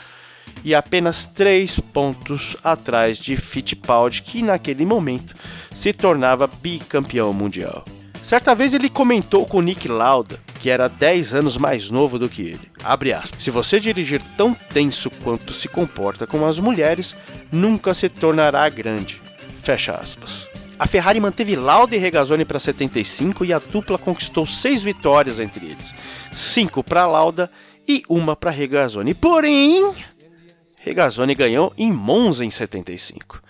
e 0.63 0.75
apenas 0.75 1.27
três 1.27 1.79
pontos 1.79 2.57
atrás 2.63 3.17
de 3.17 3.37
Fittipaldi, 3.37 4.23
que 4.23 4.43
naquele 4.43 4.85
momento 4.85 5.35
se 5.73 5.93
tornava 5.93 6.47
bicampeão 6.47 7.33
mundial. 7.33 7.85
Certa 8.25 8.55
vez 8.55 8.73
ele 8.73 8.89
comentou 8.89 9.45
com 9.45 9.61
Nick 9.61 9.87
Lauda, 9.87 10.41
que 10.59 10.71
era 10.71 10.89
10 10.89 11.35
anos 11.35 11.59
mais 11.59 11.91
novo 11.91 12.19
do 12.19 12.27
que 12.27 12.41
ele. 12.41 12.71
Abre 12.83 13.13
aspas. 13.13 13.45
Se 13.45 13.51
você 13.51 13.79
dirigir 13.79 14.23
tão 14.35 14.55
tenso 14.55 15.11
quanto 15.11 15.53
se 15.53 15.69
comporta 15.69 16.27
com 16.27 16.47
as 16.47 16.59
mulheres, 16.59 17.15
nunca 17.53 17.93
se 17.93 18.09
tornará 18.09 18.67
grande. 18.71 19.21
Fecha 19.63 19.93
aspas. 19.93 20.49
A 20.79 20.87
Ferrari 20.87 21.21
manteve 21.21 21.55
Lauda 21.55 21.95
e 21.95 21.99
Regazzoni 21.99 22.47
para 22.47 22.59
75 22.59 23.45
e 23.45 23.53
a 23.53 23.59
dupla 23.59 23.99
conquistou 23.99 24.47
seis 24.47 24.83
vitórias 24.83 25.39
entre 25.39 25.67
eles, 25.67 25.95
cinco 26.33 26.83
para 26.83 27.07
Lauda 27.07 27.51
e 27.87 28.03
uma 28.09 28.35
para 28.35 28.51
Regazzoni. 28.51 29.13
Porém, 29.13 29.93
Regazzoni 30.81 31.35
ganhou 31.35 31.75
em 31.77 31.93
Monza 31.93 32.43
em 32.43 32.51
75. 32.51 33.43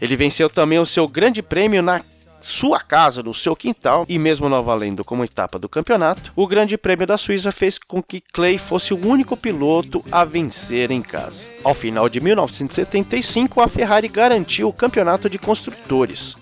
Ele 0.00 0.16
venceu 0.16 0.50
também 0.50 0.80
o 0.80 0.86
seu 0.86 1.06
grande 1.06 1.40
prêmio 1.40 1.80
na 1.80 2.02
sua 2.42 2.80
casa, 2.80 3.22
no 3.22 3.32
seu 3.32 3.56
quintal, 3.56 4.04
e 4.08 4.18
mesmo 4.18 4.48
não 4.48 4.62
valendo 4.62 5.04
como 5.04 5.24
etapa 5.24 5.58
do 5.58 5.68
campeonato, 5.68 6.32
o 6.36 6.46
Grande 6.46 6.76
Prêmio 6.76 7.06
da 7.06 7.16
Suíça 7.16 7.52
fez 7.52 7.78
com 7.78 8.02
que 8.02 8.20
Clay 8.20 8.58
fosse 8.58 8.92
o 8.92 9.06
único 9.06 9.36
piloto 9.36 10.04
a 10.10 10.24
vencer 10.24 10.90
em 10.90 11.00
casa. 11.00 11.46
Ao 11.64 11.74
final 11.74 12.08
de 12.08 12.20
1975, 12.20 13.60
a 13.60 13.68
Ferrari 13.68 14.08
garantiu 14.08 14.68
o 14.68 14.72
campeonato 14.72 15.30
de 15.30 15.38
construtores. 15.38 16.36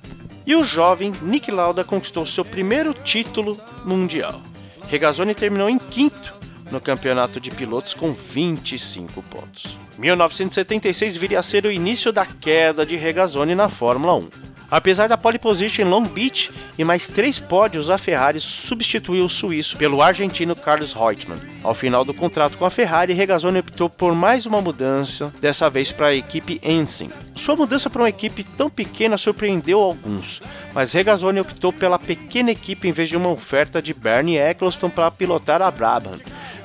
E 0.47 0.55
o 0.55 0.65
jovem 0.65 1.13
Nick 1.23 1.51
Lauda 1.51 1.85
conquistou 1.85 2.27
seu 2.27 2.45
primeiro 2.45 2.93
título 2.95 3.61
mundial. 3.85 4.41
Regazzoni 4.89 5.35
terminou 5.35 5.69
em 5.69 5.79
quinto 5.79 6.41
no 6.71 6.81
campeonato 6.81 7.41
de 7.41 7.51
pilotos 7.51 7.95
com 7.95 8.13
25 8.13 9.23
pontos. 9.25 9.77
1976 9.99 11.17
viria 11.17 11.41
a 11.41 11.43
ser 11.43 11.67
o 11.67 11.73
início 11.73 12.13
da 12.13 12.25
queda 12.25 12.87
de 12.87 12.97
Regazzoni 12.97 13.55
na 13.55 13.69
Fórmula 13.69 14.15
1. 14.15 14.29
Apesar 14.71 15.09
da 15.09 15.19
pole 15.19 15.39
position 15.39 15.83
em 15.83 15.89
Long 15.89 16.05
Beach 16.05 16.53
e 16.79 16.85
mais 16.85 17.09
três 17.09 17.41
pódios, 17.41 17.91
a 17.91 17.99
Ferrari 17.99 18.39
substituiu 18.39 19.25
o 19.25 19.29
suíço 19.29 19.77
pelo 19.77 20.01
argentino 20.01 20.55
Carlos 20.55 20.93
Reutemann. 20.93 21.41
Ao 21.65 21.75
final 21.75 22.05
do 22.05 22.15
contrato 22.15 22.57
com 22.57 22.65
a 22.65 22.71
Ferrari, 22.71 23.13
Regazzoni 23.13 23.59
optou 23.59 23.91
por 23.91 24.15
mais 24.15 24.47
uma 24.47 24.61
mudança, 24.61 25.33
dessa 25.41 25.69
vez 25.69 25.91
para 25.91 26.09
a 26.09 26.15
equipe 26.15 26.61
Ensign. 26.63 27.13
Sua 27.35 27.57
mudança 27.57 27.91
para 27.91 28.03
uma 28.03 28.09
equipe 28.09 28.45
tão 28.45 28.71
pequena 28.71 29.19
surpreendeu 29.19 29.81
alguns, 29.81 30.41
mas 30.73 30.93
Regazzoni 30.93 31.41
optou 31.41 31.73
pela 31.73 31.99
pequena 31.99 32.53
equipe 32.53 32.87
em 32.87 32.93
vez 32.93 33.09
de 33.09 33.17
uma 33.17 33.31
oferta 33.31 33.83
de 33.83 33.93
Bernie 33.93 34.39
Eccleston 34.39 34.89
para 34.89 35.11
pilotar 35.11 35.61
a 35.61 35.71
Brabham, 35.71 36.19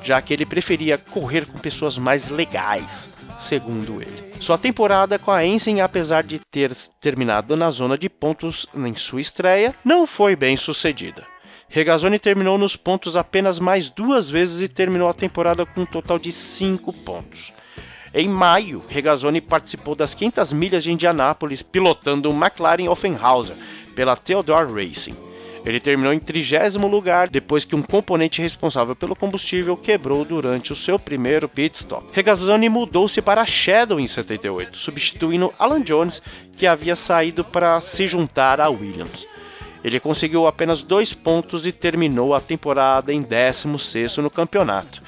já 0.03 0.21
que 0.21 0.31
ele 0.31 0.45
preferia 0.45 0.97
correr 0.97 1.47
com 1.47 1.57
pessoas 1.57 1.97
mais 1.97 2.29
legais 2.29 3.09
segundo 3.39 4.01
ele. 4.01 4.33
Sua 4.39 4.57
temporada 4.57 5.17
com 5.17 5.31
a 5.31 5.45
Ensign, 5.45 5.81
apesar 5.81 6.23
de 6.23 6.39
ter 6.51 6.73
terminado 6.99 7.55
na 7.55 7.71
zona 7.71 7.97
de 7.97 8.09
pontos 8.09 8.65
em 8.75 8.95
sua 8.95 9.21
estreia, 9.21 9.73
não 9.83 10.05
foi 10.05 10.35
bem 10.35 10.57
sucedida. 10.57 11.25
Regazzoni 11.67 12.19
terminou 12.19 12.57
nos 12.57 12.75
pontos 12.75 13.17
apenas 13.17 13.59
mais 13.59 13.89
duas 13.89 14.29
vezes 14.29 14.61
e 14.61 14.67
terminou 14.67 15.09
a 15.09 15.13
temporada 15.13 15.65
com 15.65 15.81
um 15.81 15.85
total 15.85 16.19
de 16.19 16.31
5 16.31 16.93
pontos. 16.93 17.51
Em 18.13 18.29
maio, 18.29 18.81
Regazzoni 18.87 19.41
participou 19.41 19.93
das 19.93 20.13
500 20.13 20.53
milhas 20.53 20.83
de 20.83 20.91
Indianápolis 20.91 21.61
pilotando 21.61 22.29
o 22.29 22.33
McLaren 22.33 22.87
Offenhauser 22.87 23.57
pela 23.93 24.15
Theodore 24.15 24.71
Racing. 24.71 25.15
Ele 25.65 25.79
terminou 25.79 26.13
em 26.13 26.19
trigésimo 26.19 26.88
lugar 26.88 27.27
depois 27.27 27.65
que 27.65 27.75
um 27.75 27.81
componente 27.81 28.39
responsável 28.39 28.95
pelo 28.95 29.15
combustível 29.15 29.75
quebrou 29.75 30.24
durante 30.24 30.72
o 30.72 30.75
seu 30.75 31.00
primeiro 31.00 31.50
pit 31.50 31.77
stop. 31.77 32.05
Regazzoni 32.13 32.69
mudou-se 32.69 33.19
para 33.19 33.45
Shadow 33.48 34.00
em 34.00 34.05
78, 34.05 34.77
substituindo 34.77 35.51
Alan 35.57 35.81
Jones, 35.81 36.22
que 36.55 36.67
havia 36.67 36.95
saído 36.95 37.43
para 37.43 37.81
se 37.81 38.05
juntar 38.05 38.62
a 38.62 38.69
Williams. 38.69 39.27
Ele 39.84 40.00
conseguiu 40.00 40.45
apenas 40.45 40.84
dois 40.84 41.13
pontos 41.13 41.65
e 41.65 41.72
terminou 41.72 42.36
a 42.36 42.41
temporada 42.41 43.12
em 43.12 43.22
16 43.22 44.17
no 44.17 44.29
campeonato, 44.29 45.01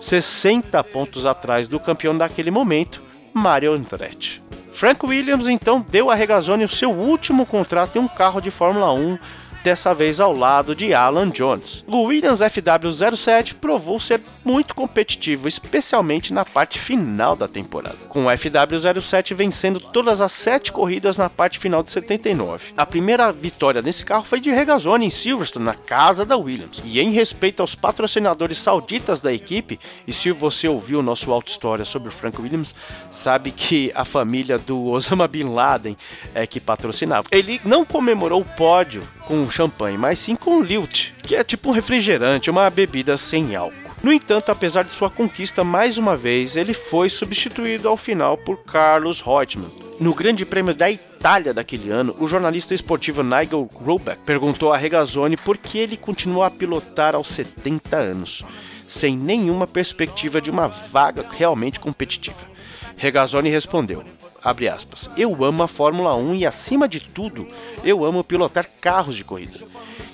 60 0.00 0.82
pontos 0.84 1.26
atrás 1.26 1.68
do 1.68 1.78
campeão 1.78 2.16
daquele 2.16 2.50
momento, 2.50 3.00
Mario 3.32 3.72
Andretti. 3.72 4.42
Frank 4.72 5.04
Williams 5.06 5.46
então 5.46 5.84
deu 5.88 6.10
a 6.10 6.14
Regazzoni 6.14 6.64
o 6.64 6.68
seu 6.68 6.90
último 6.90 7.46
contrato 7.46 7.96
em 7.96 8.00
um 8.00 8.08
carro 8.08 8.40
de 8.40 8.50
Fórmula 8.50 8.92
1 8.92 9.18
dessa 9.62 9.94
vez 9.94 10.20
ao 10.20 10.34
lado 10.34 10.74
de 10.74 10.92
Alan 10.92 11.30
Jones. 11.30 11.84
O 11.86 12.02
Williams 12.02 12.40
FW07 12.40 13.54
provou 13.54 14.00
ser 14.00 14.20
muito 14.44 14.74
competitivo, 14.74 15.46
especialmente 15.46 16.32
na 16.32 16.44
parte 16.44 16.78
final 16.78 17.36
da 17.36 17.46
temporada, 17.46 17.96
com 18.08 18.26
o 18.26 18.28
FW07 18.28 19.34
vencendo 19.34 19.80
todas 19.80 20.20
as 20.20 20.32
sete 20.32 20.72
corridas 20.72 21.16
na 21.16 21.30
parte 21.30 21.58
final 21.58 21.82
de 21.82 21.90
79. 21.90 22.72
A 22.76 22.84
primeira 22.84 23.32
vitória 23.32 23.82
nesse 23.82 24.04
carro 24.04 24.24
foi 24.24 24.40
de 24.40 24.50
Regazzoni 24.50 25.06
em 25.06 25.10
Silverstone, 25.10 25.64
na 25.64 25.74
casa 25.74 26.24
da 26.24 26.36
Williams. 26.36 26.82
E 26.84 27.00
em 27.00 27.10
respeito 27.10 27.60
aos 27.60 27.74
patrocinadores 27.74 28.58
sauditas 28.58 29.20
da 29.20 29.32
equipe, 29.32 29.78
e 30.06 30.12
se 30.12 30.30
você 30.32 30.68
ouviu 30.68 30.98
o 30.98 31.02
nosso 31.02 31.32
auto 31.32 31.48
história 31.48 31.84
sobre 31.84 32.08
o 32.08 32.12
Frank 32.12 32.40
Williams, 32.40 32.74
sabe 33.10 33.50
que 33.50 33.92
a 33.94 34.04
família 34.04 34.58
do 34.58 34.86
Osama 34.86 35.28
Bin 35.28 35.44
Laden 35.44 35.96
é 36.34 36.46
que 36.46 36.60
patrocinava. 36.60 37.28
Ele 37.30 37.60
não 37.64 37.84
comemorou 37.84 38.40
o 38.40 38.44
pódio 38.44 39.02
com 39.22 39.50
champanhe, 39.50 39.96
mas 39.96 40.18
sim 40.18 40.36
com 40.36 40.62
lilt, 40.62 41.10
que 41.22 41.34
é 41.34 41.42
tipo 41.42 41.70
um 41.70 41.72
refrigerante, 41.72 42.50
uma 42.50 42.68
bebida 42.68 43.16
sem 43.16 43.56
álcool. 43.56 43.76
No 44.02 44.12
entanto, 44.12 44.50
apesar 44.50 44.82
de 44.82 44.92
sua 44.92 45.08
conquista 45.08 45.62
mais 45.62 45.96
uma 45.96 46.16
vez, 46.16 46.56
ele 46.56 46.74
foi 46.74 47.08
substituído 47.08 47.88
ao 47.88 47.96
final 47.96 48.36
por 48.36 48.64
Carlos 48.64 49.20
Reutemann. 49.20 49.70
No 50.00 50.12
Grande 50.12 50.44
Prêmio 50.44 50.74
da 50.74 50.90
Itália 50.90 51.54
daquele 51.54 51.90
ano, 51.90 52.16
o 52.18 52.26
jornalista 52.26 52.74
esportivo 52.74 53.22
Nigel 53.22 53.70
Grubeck 53.72 54.22
perguntou 54.24 54.72
a 54.72 54.76
Regazzoni 54.76 55.36
por 55.36 55.56
que 55.56 55.78
ele 55.78 55.96
continuou 55.96 56.42
a 56.42 56.50
pilotar 56.50 57.14
aos 57.14 57.28
70 57.28 57.96
anos, 57.96 58.44
sem 58.88 59.16
nenhuma 59.16 59.66
perspectiva 59.66 60.40
de 60.40 60.50
uma 60.50 60.66
vaga 60.66 61.24
realmente 61.30 61.78
competitiva. 61.78 62.50
Regazzoni 62.96 63.50
respondeu: 63.50 64.02
abre 64.42 64.68
aspas, 64.68 65.08
eu 65.16 65.44
amo 65.44 65.62
a 65.62 65.68
Fórmula 65.68 66.14
1 66.16 66.34
e 66.34 66.46
acima 66.46 66.88
de 66.88 67.00
tudo, 67.00 67.46
eu 67.84 68.04
amo 68.04 68.24
pilotar 68.24 68.66
carros 68.80 69.16
de 69.16 69.24
corrida. 69.24 69.58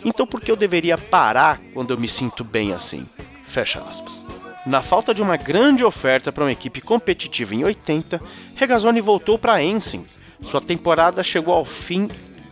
Então 0.05 0.27
por 0.27 0.41
que 0.41 0.51
eu 0.51 0.57
deveria 0.57 0.99
parar 0.99 1.61
quando 1.73 1.93
eu 1.93 1.99
me 1.99 2.09
sinto 2.09 2.45
bem 2.45 2.73
assim? 2.73 3.07
Fecha 3.47 3.81
aspas. 3.81 4.25
Na 4.67 4.83
falta 4.83 5.15
de 5.15 5.23
uma 5.23 5.37
grande 5.37 5.85
oferta 5.85 6.31
para 6.31 6.45
uma 6.45 6.53
equipe 6.53 6.81
competitiva 6.81 7.55
em 7.55 7.65
80, 7.65 8.21
Regazzoni 8.55 9.01
voltou 9.01 9.39
para 9.39 9.63
Ensign. 9.63 10.05
Sua 10.43 10.61
temporada 10.61 11.23
chegou 11.23 11.55
ao 11.55 11.65
fim 11.65 12.09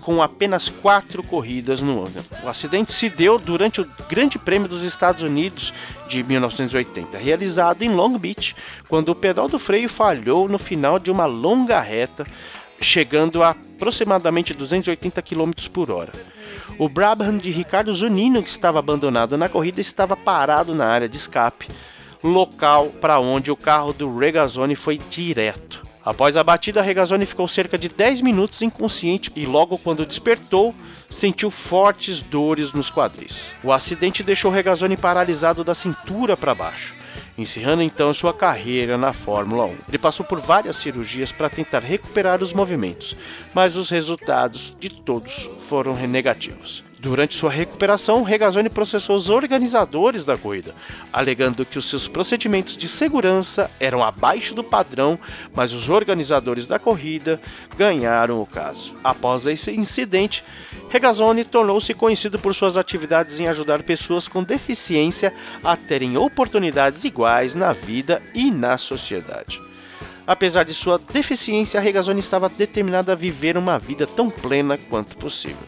com 0.06 0.22
apenas 0.22 0.68
quatro 0.68 1.20
corridas 1.20 1.82
no 1.82 2.04
ano. 2.04 2.25
O 2.44 2.48
acidente 2.48 2.92
se 2.92 3.10
deu 3.10 3.40
durante 3.40 3.80
o 3.80 3.88
Grande 4.08 4.38
Prêmio 4.38 4.68
dos 4.68 4.84
Estados 4.84 5.20
Unidos 5.20 5.75
de 6.06 6.22
1980, 6.22 7.18
realizado 7.18 7.82
em 7.82 7.88
Long 7.88 8.16
Beach, 8.16 8.54
quando 8.88 9.08
o 9.08 9.16
pedal 9.16 9.48
do 9.48 9.58
freio 9.58 9.88
falhou 9.88 10.48
no 10.48 10.58
final 10.58 11.00
de 11.00 11.10
uma 11.10 11.26
longa 11.26 11.80
reta, 11.80 12.25
chegando 12.80 13.42
a 13.42 13.50
aproximadamente 13.50 14.54
280 14.54 15.20
km 15.22 15.50
por 15.72 15.90
hora. 15.90 16.12
O 16.78 16.88
Brabham 16.88 17.36
de 17.36 17.50
Ricardo 17.50 17.92
Zunino, 17.92 18.44
que 18.44 18.48
estava 18.48 18.78
abandonado 18.78 19.36
na 19.36 19.48
corrida, 19.48 19.80
estava 19.80 20.16
parado 20.16 20.72
na 20.72 20.86
área 20.86 21.08
de 21.08 21.16
escape, 21.16 21.66
local 22.22 22.90
para 23.00 23.18
onde 23.18 23.50
o 23.50 23.56
carro 23.56 23.92
do 23.92 24.16
Regazzoni 24.16 24.76
foi 24.76 24.98
direto. 24.98 25.86
Após 26.06 26.36
a 26.36 26.44
batida, 26.44 26.80
Regazzoni 26.80 27.26
ficou 27.26 27.48
cerca 27.48 27.76
de 27.76 27.88
10 27.88 28.20
minutos 28.20 28.62
inconsciente 28.62 29.32
e 29.34 29.44
logo 29.44 29.76
quando 29.76 30.06
despertou, 30.06 30.72
sentiu 31.10 31.50
fortes 31.50 32.20
dores 32.20 32.72
nos 32.72 32.88
quadris. 32.88 33.52
O 33.64 33.72
acidente 33.72 34.22
deixou 34.22 34.52
Regazzoni 34.52 34.96
paralisado 34.96 35.64
da 35.64 35.75
cintura 35.75 36.36
para 36.36 36.54
baixo, 36.54 36.94
encerrando 37.36 37.82
então 37.82 38.14
sua 38.14 38.32
carreira 38.32 38.96
na 38.96 39.12
Fórmula 39.12 39.64
1. 39.64 39.76
Ele 39.88 39.98
passou 39.98 40.25
por 40.25 40.38
várias 40.38 40.76
cirurgias 40.76 41.32
para 41.32 41.50
tentar 41.50 41.80
recuperar 41.80 42.40
os 42.40 42.52
movimentos, 42.52 43.16
mas 43.52 43.75
os 43.75 43.90
resultados 43.90 44.76
de 44.78 44.88
todos 44.88 45.50
foram 45.68 45.96
negativos. 46.06 46.84
Durante 47.06 47.36
sua 47.36 47.52
recuperação, 47.52 48.25
Regazzoni 48.25 48.68
processou 48.68 49.14
os 49.14 49.30
organizadores 49.30 50.25
da 50.25 50.36
corrida, 50.36 50.75
alegando 51.12 51.64
que 51.64 51.78
os 51.78 51.88
seus 51.88 52.08
procedimentos 52.08 52.76
de 52.76 52.88
segurança 52.88 53.70
eram 53.78 54.02
abaixo 54.02 54.52
do 54.56 54.64
padrão, 54.64 55.16
mas 55.54 55.72
os 55.72 55.88
organizadores 55.88 56.66
da 56.66 56.80
corrida 56.80 57.40
ganharam 57.78 58.42
o 58.42 58.46
caso. 58.46 58.92
Após 59.04 59.46
esse 59.46 59.70
incidente, 59.70 60.42
Regazzoni 60.88 61.45
tornou-se 61.45 61.95
conhecido 61.95 62.40
por 62.40 62.52
suas 62.56 62.76
atividades 62.76 63.38
em 63.38 63.47
ajudar 63.47 63.84
pessoas 63.84 64.26
com 64.26 64.42
deficiência 64.42 65.32
a 65.62 65.76
terem 65.76 66.16
oportunidades 66.16 67.04
iguais 67.04 67.54
na 67.54 67.73
vida 67.73 68.21
e 68.34 68.50
na 68.50 68.76
sociedade. 68.76 69.62
Apesar 70.26 70.64
de 70.64 70.75
sua 70.75 70.99
deficiência, 70.99 71.78
Regazzoni 71.78 72.19
estava 72.19 72.49
determinado 72.49 73.12
a 73.12 73.14
viver 73.14 73.56
uma 73.56 73.78
vida 73.78 74.08
tão 74.08 74.28
plena 74.28 74.76
quanto 74.76 75.16
possível. 75.16 75.62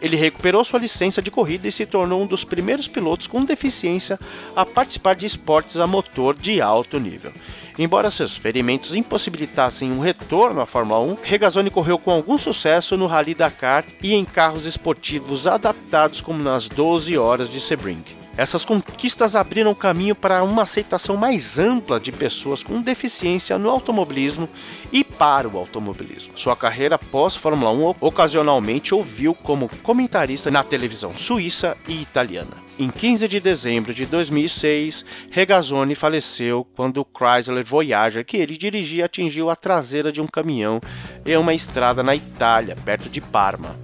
Ele 0.00 0.16
recuperou 0.16 0.64
sua 0.64 0.80
licença 0.80 1.20
de 1.20 1.30
corrida 1.30 1.68
e 1.68 1.72
se 1.72 1.86
tornou 1.86 2.22
um 2.22 2.26
dos 2.26 2.44
primeiros 2.44 2.88
pilotos 2.88 3.26
com 3.26 3.44
deficiência 3.44 4.18
a 4.56 4.64
participar 4.64 5.14
de 5.14 5.26
esportes 5.26 5.76
a 5.76 5.86
motor 5.86 6.34
de 6.34 6.60
alto 6.60 6.98
nível. 6.98 7.32
Embora 7.78 8.10
seus 8.10 8.36
ferimentos 8.36 8.94
impossibilitassem 8.94 9.90
um 9.90 10.00
retorno 10.00 10.60
à 10.60 10.66
Fórmula 10.66 11.00
1, 11.00 11.18
Regazzoni 11.22 11.70
correu 11.70 11.98
com 11.98 12.10
algum 12.10 12.36
sucesso 12.36 12.96
no 12.96 13.06
Rally 13.06 13.34
Dakar 13.34 13.84
e 14.02 14.14
em 14.14 14.24
carros 14.24 14.66
esportivos 14.66 15.46
adaptados 15.46 16.20
como 16.20 16.42
nas 16.42 16.68
12 16.68 17.16
horas 17.16 17.48
de 17.48 17.60
Sebring. 17.60 18.19
Essas 18.36 18.64
conquistas 18.64 19.34
abriram 19.36 19.74
caminho 19.74 20.14
para 20.14 20.42
uma 20.42 20.62
aceitação 20.62 21.16
mais 21.16 21.58
ampla 21.58 21.98
de 21.98 22.12
pessoas 22.12 22.62
com 22.62 22.80
deficiência 22.80 23.58
no 23.58 23.68
automobilismo 23.68 24.48
e 24.92 25.04
para 25.04 25.48
o 25.48 25.58
automobilismo. 25.58 26.38
Sua 26.38 26.56
carreira 26.56 26.98
pós-Fórmula 26.98 27.70
1 27.72 27.94
ocasionalmente 28.00 28.94
ouviu 28.94 29.34
como 29.34 29.68
comentarista 29.82 30.50
na 30.50 30.62
televisão 30.62 31.16
suíça 31.18 31.76
e 31.86 32.00
italiana. 32.00 32.56
Em 32.78 32.88
15 32.88 33.28
de 33.28 33.40
dezembro 33.40 33.92
de 33.92 34.06
2006, 34.06 35.04
Regazzoni 35.30 35.94
faleceu 35.94 36.66
quando 36.74 37.02
o 37.02 37.04
Chrysler 37.04 37.64
Voyager 37.64 38.24
que 38.24 38.38
ele 38.38 38.56
dirigia 38.56 39.04
atingiu 39.04 39.50
a 39.50 39.56
traseira 39.56 40.10
de 40.10 40.22
um 40.22 40.26
caminhão 40.26 40.80
em 41.26 41.36
uma 41.36 41.52
estrada 41.52 42.02
na 42.02 42.14
Itália, 42.14 42.74
perto 42.84 43.10
de 43.10 43.20
Parma. 43.20 43.76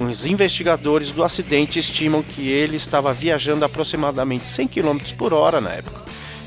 Os 0.00 0.24
investigadores 0.24 1.10
do 1.10 1.22
acidente 1.22 1.78
estimam 1.78 2.22
que 2.22 2.48
ele 2.48 2.74
estava 2.74 3.12
viajando 3.12 3.66
aproximadamente 3.66 4.46
100 4.46 4.68
km 4.68 4.98
por 5.18 5.34
hora 5.34 5.60
na 5.60 5.72
época. 5.72 6.00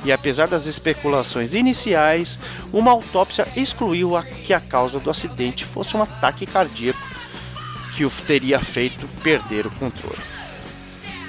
E 0.03 0.11
apesar 0.11 0.47
das 0.47 0.65
especulações 0.65 1.53
iniciais, 1.53 2.39
uma 2.73 2.89
autópsia 2.89 3.47
excluiu 3.55 4.17
a 4.17 4.23
que 4.23 4.53
a 4.53 4.59
causa 4.59 4.99
do 4.99 5.09
acidente 5.09 5.65
fosse 5.65 5.95
um 5.95 6.01
ataque 6.01 6.47
cardíaco 6.47 6.99
que 7.95 8.03
o 8.03 8.09
teria 8.09 8.59
feito 8.59 9.07
perder 9.21 9.67
o 9.67 9.71
controle. 9.71 10.17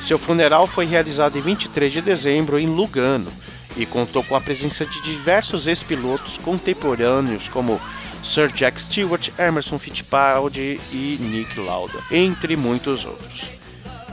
Seu 0.03 0.19
funeral 0.19 0.67
foi 0.67 0.87
realizado 0.87 1.37
em 1.39 1.43
23 1.43 1.93
de 1.93 2.01
dezembro 2.01 2.59
em 2.59 2.67
Lugano 2.67 3.31
e 3.77 3.85
contou 3.85 4.25
com 4.25 4.35
a 4.35 4.41
presença 4.41 4.87
de 4.87 5.03
diversos 5.03 5.67
ex-pilotos 5.67 6.39
contemporâneos 6.39 7.49
como 7.49 7.79
Sir 8.25 8.51
Jack 8.53 8.81
Stewart, 8.81 9.29
Emerson 9.39 9.79
Fittipaldi 9.79 10.81
e 10.91 11.19
Nick 11.21 11.61
Lauda, 11.61 11.99
entre 12.11 12.57
muitos 12.57 13.05
outros. 13.05 13.43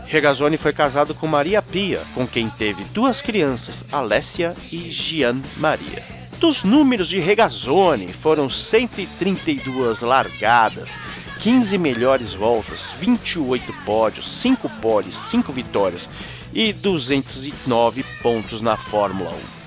Regazzoni 0.06 0.58
foi 0.58 0.74
casado 0.74 1.16
com 1.16 1.26
Maria 1.26 1.62
Pia, 1.62 2.02
com 2.14 2.28
quem 2.28 2.50
teve 2.50 2.84
duas 2.86 3.22
crianças, 3.22 3.86
Alessia 3.90 4.50
e 4.70 4.90
Gian 4.90 5.42
Maria. 5.58 6.04
Dos 6.38 6.64
números 6.64 7.08
de 7.08 7.20
Regazzoni 7.20 8.10
foram 8.10 8.50
132 8.50 10.02
largadas, 10.02 10.98
15 11.40 11.78
melhores 11.78 12.34
voltas, 12.34 12.92
28 13.00 13.72
pódios, 13.86 14.30
5 14.30 14.68
poles, 14.82 15.16
5 15.16 15.54
vitórias 15.54 16.10
e 16.54 16.74
209 16.74 18.04
pontos 18.22 18.60
na 18.60 18.76
Fórmula 18.76 19.32
1. 19.58 19.61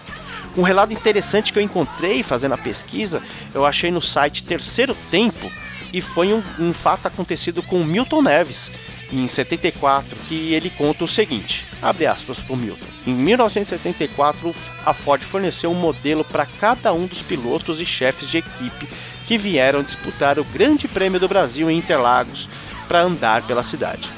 Um 0.56 0.62
relato 0.62 0.92
interessante 0.92 1.52
que 1.52 1.58
eu 1.58 1.62
encontrei 1.62 2.22
fazendo 2.22 2.54
a 2.54 2.58
pesquisa, 2.58 3.20
eu 3.52 3.66
achei 3.66 3.90
no 3.90 4.00
site 4.00 4.44
Terceiro 4.44 4.96
Tempo, 5.10 5.50
e 5.92 6.00
foi 6.00 6.32
um, 6.32 6.42
um 6.58 6.72
fato 6.72 7.06
acontecido 7.06 7.62
com 7.62 7.84
Milton 7.84 8.22
Neves, 8.22 8.70
em 9.12 9.28
74, 9.28 10.16
que 10.28 10.52
ele 10.52 10.70
conta 10.70 11.04
o 11.04 11.08
seguinte: 11.08 11.64
abre 11.80 12.06
aspas 12.06 12.40
para 12.40 12.52
o 12.52 12.56
Milton. 12.56 12.86
Em 13.06 13.14
1974, 13.14 14.54
a 14.84 14.92
Ford 14.92 15.22
forneceu 15.22 15.70
um 15.70 15.74
modelo 15.74 16.24
para 16.24 16.46
cada 16.46 16.92
um 16.92 17.06
dos 17.06 17.22
pilotos 17.22 17.80
e 17.80 17.86
chefes 17.86 18.28
de 18.28 18.38
equipe 18.38 18.88
que 19.26 19.38
vieram 19.38 19.82
disputar 19.82 20.38
o 20.38 20.44
Grande 20.44 20.86
Prêmio 20.86 21.20
do 21.20 21.28
Brasil 21.28 21.70
em 21.70 21.78
Interlagos 21.78 22.48
para 22.86 23.02
andar 23.02 23.42
pela 23.46 23.62
cidade. 23.62 24.08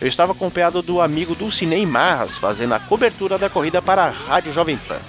Eu 0.00 0.08
estava 0.08 0.32
acompanhado 0.32 0.82
do 0.82 1.00
amigo 1.00 1.34
Dulcinei 1.34 1.86
Marras 1.86 2.36
fazendo 2.36 2.74
a 2.74 2.80
cobertura 2.80 3.38
da 3.38 3.48
corrida 3.48 3.80
para 3.80 4.04
a 4.04 4.10
Rádio 4.10 4.52
Jovem 4.52 4.76
Pan. 4.76 5.00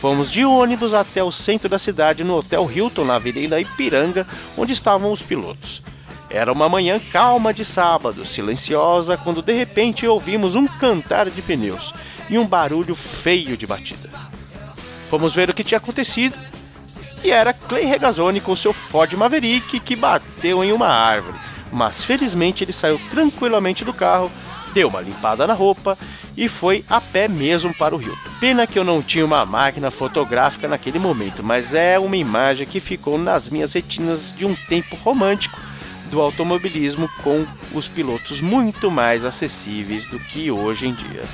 Fomos 0.00 0.30
de 0.30 0.44
ônibus 0.44 0.94
até 0.94 1.24
o 1.24 1.32
centro 1.32 1.68
da 1.68 1.78
cidade 1.78 2.22
no 2.22 2.36
Hotel 2.36 2.70
Hilton, 2.70 3.04
na 3.04 3.16
Avenida 3.16 3.60
Ipiranga, 3.60 4.26
onde 4.56 4.72
estavam 4.72 5.12
os 5.12 5.20
pilotos. 5.20 5.82
Era 6.30 6.52
uma 6.52 6.68
manhã 6.68 7.00
calma 7.10 7.52
de 7.52 7.64
sábado, 7.64 8.24
silenciosa, 8.24 9.16
quando 9.16 9.42
de 9.42 9.52
repente 9.52 10.06
ouvimos 10.06 10.54
um 10.54 10.66
cantar 10.66 11.28
de 11.28 11.42
pneus 11.42 11.92
e 12.30 12.38
um 12.38 12.46
barulho 12.46 12.94
feio 12.94 13.56
de 13.56 13.66
batida. 13.66 14.10
Fomos 15.10 15.34
ver 15.34 15.48
o 15.50 15.54
que 15.54 15.64
tinha 15.64 15.78
acontecido 15.78 16.36
E 17.24 17.30
era 17.30 17.54
Clay 17.54 17.86
Regazzoni 17.86 18.40
com 18.40 18.54
seu 18.54 18.74
Ford 18.74 19.12
Maverick 19.14 19.80
que 19.80 19.96
bateu 19.96 20.62
em 20.62 20.70
uma 20.70 20.86
árvore. 20.86 21.38
Mas 21.72 22.04
felizmente 22.04 22.62
ele 22.62 22.72
saiu 22.72 23.00
tranquilamente 23.10 23.84
do 23.84 23.92
carro, 23.92 24.30
deu 24.74 24.88
uma 24.88 25.00
limpada 25.00 25.46
na 25.46 25.54
roupa 25.54 25.96
e 26.36 26.48
foi 26.48 26.84
a 26.88 27.00
pé 27.00 27.28
mesmo 27.28 27.74
para 27.74 27.94
o 27.94 27.98
Rio. 27.98 28.16
Pena 28.40 28.66
que 28.66 28.78
eu 28.78 28.84
não 28.84 29.02
tinha 29.02 29.24
uma 29.24 29.44
máquina 29.44 29.90
fotográfica 29.90 30.68
naquele 30.68 30.98
momento, 30.98 31.42
mas 31.42 31.74
é 31.74 31.98
uma 31.98 32.16
imagem 32.16 32.66
que 32.66 32.80
ficou 32.80 33.18
nas 33.18 33.48
minhas 33.48 33.72
retinas 33.72 34.34
de 34.36 34.46
um 34.46 34.54
tempo 34.54 34.96
romântico 34.96 35.58
do 36.10 36.20
automobilismo 36.20 37.08
com 37.22 37.46
os 37.74 37.88
pilotos 37.88 38.40
muito 38.40 38.90
mais 38.90 39.24
acessíveis 39.24 40.06
do 40.08 40.18
que 40.18 40.50
hoje 40.50 40.86
em 40.86 40.94
dia. 40.94 41.24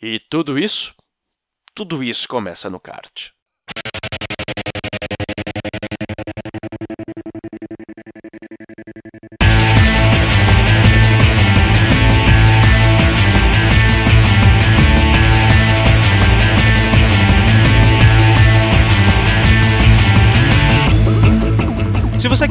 E 0.00 0.20
tudo 0.30 0.58
isso, 0.58 0.94
tudo 1.78 2.02
isso 2.02 2.26
começa 2.26 2.68
no 2.68 2.80
kart. 2.80 3.30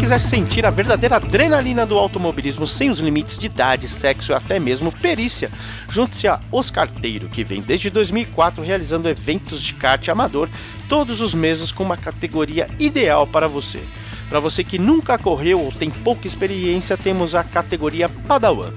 Quiser 0.08 0.20
sentir 0.22 0.66
a 0.66 0.70
verdadeira 0.70 1.18
adrenalina 1.18 1.86
do 1.86 1.98
automobilismo 1.98 2.66
sem 2.66 2.90
os 2.90 2.98
limites 2.98 3.38
de 3.38 3.48
idade, 3.48 3.90
sexo 3.90 4.32
e 4.32 4.36
até 4.36 4.58
mesmo 4.58 4.90
perícia, 4.90 5.52
junte-se 5.90 6.30
a 6.30 6.40
Oscarteiro, 6.50 7.28
que 7.28 7.44
vem 7.44 7.60
desde 7.60 7.90
2004 7.90 8.64
realizando 8.64 9.10
eventos 9.10 9.62
de 9.62 9.74
kart 9.74 10.08
amador 10.08 10.48
todos 10.88 11.20
os 11.20 11.34
meses 11.34 11.74
com 11.74 11.84
uma 11.84 11.98
categoria 11.98 12.70
ideal 12.80 13.28
para 13.28 13.50
você. 13.50 13.82
Para 14.30 14.40
você 14.40 14.64
que 14.64 14.80
nunca 14.80 15.18
correu 15.18 15.60
ou 15.60 15.74
tem 15.74 15.90
pouca 15.90 16.26
experiência, 16.26 16.96
temos 16.96 17.36
a 17.36 17.44
categoria 17.44 18.08
Padawan. 18.08 18.72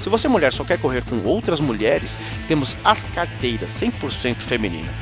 Se 0.00 0.08
você 0.08 0.26
mulher 0.26 0.52
só 0.52 0.64
quer 0.64 0.80
correr 0.80 1.04
com 1.04 1.22
outras 1.22 1.60
mulheres, 1.60 2.16
temos 2.48 2.76
as 2.82 3.04
carteiras 3.04 3.70
100% 3.70 4.38
feminina. 4.38 4.92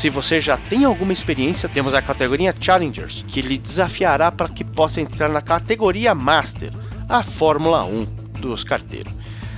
Se 0.00 0.08
você 0.08 0.40
já 0.40 0.56
tem 0.56 0.86
alguma 0.86 1.12
experiência, 1.12 1.68
temos 1.68 1.92
a 1.92 2.00
categoria 2.00 2.54
Challengers, 2.58 3.22
que 3.28 3.42
lhe 3.42 3.58
desafiará 3.58 4.32
para 4.32 4.48
que 4.48 4.64
possa 4.64 4.98
entrar 4.98 5.28
na 5.28 5.42
categoria 5.42 6.14
Master, 6.14 6.72
a 7.06 7.22
Fórmula 7.22 7.84
1 7.84 8.06
dos 8.40 8.64
carteiros. 8.64 9.12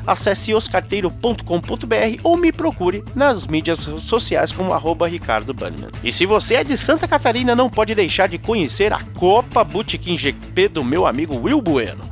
Acesse 0.04 0.52
oscarteiro.com.br 0.52 2.20
ou 2.24 2.36
me 2.36 2.50
procure 2.50 3.04
nas 3.14 3.46
mídias 3.46 3.88
sociais 4.00 4.50
como 4.50 4.72
arroba 4.72 5.06
Ricardo 5.06 5.54
Bannerman. 5.54 5.92
E 6.02 6.10
se 6.10 6.26
você 6.26 6.56
é 6.56 6.64
de 6.64 6.76
Santa 6.76 7.06
Catarina, 7.06 7.54
não 7.54 7.70
pode 7.70 7.94
deixar 7.94 8.28
de 8.28 8.36
conhecer 8.36 8.92
a 8.92 8.98
Copa 9.14 9.62
Botequim 9.62 10.16
GP 10.16 10.66
do 10.66 10.82
meu 10.82 11.06
amigo 11.06 11.36
Will 11.36 11.60
Bueno. 11.60 12.02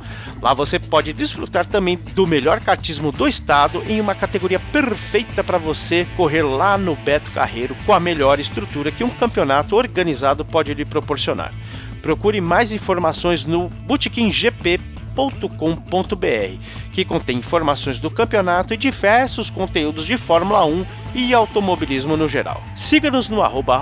Lá 0.41 0.55
você 0.55 0.79
pode 0.79 1.13
desfrutar 1.13 1.65
também 1.65 1.99
do 2.15 2.25
melhor 2.25 2.59
kartismo 2.59 3.11
do 3.11 3.27
estado 3.27 3.83
em 3.87 4.01
uma 4.01 4.15
categoria 4.15 4.59
perfeita 4.59 5.43
para 5.43 5.59
você 5.59 6.07
correr 6.17 6.41
lá 6.41 6.77
no 6.77 6.95
Beto 6.95 7.29
Carreiro 7.31 7.75
com 7.85 7.93
a 7.93 7.99
melhor 7.99 8.39
estrutura 8.39 8.91
que 8.91 9.03
um 9.03 9.09
campeonato 9.09 9.75
organizado 9.75 10.43
pode 10.43 10.73
lhe 10.73 10.83
proporcionar. 10.83 11.53
Procure 12.01 12.41
mais 12.41 12.71
informações 12.71 13.45
no 13.45 13.69
botequimgp.com.br, 13.69 16.63
que 16.91 17.05
contém 17.05 17.37
informações 17.37 17.99
do 17.99 18.09
campeonato 18.09 18.73
e 18.73 18.77
diversos 18.77 19.51
conteúdos 19.51 20.07
de 20.07 20.17
Fórmula 20.17 20.65
1 20.65 20.85
e 21.13 21.33
automobilismo 21.35 22.17
no 22.17 22.27
geral. 22.27 22.63
Siga-nos 22.75 23.29
no 23.29 23.43
arroba 23.43 23.79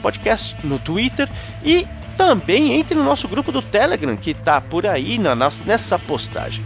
Podcast 0.00 0.56
no 0.64 0.78
Twitter 0.78 1.28
e 1.62 1.86
também 2.20 2.74
entre 2.74 2.94
no 2.94 3.02
nosso 3.02 3.26
grupo 3.26 3.50
do 3.50 3.62
Telegram, 3.62 4.14
que 4.14 4.32
está 4.32 4.60
por 4.60 4.84
aí 4.86 5.16
na, 5.16 5.34
nessa 5.34 5.98
postagem. 5.98 6.62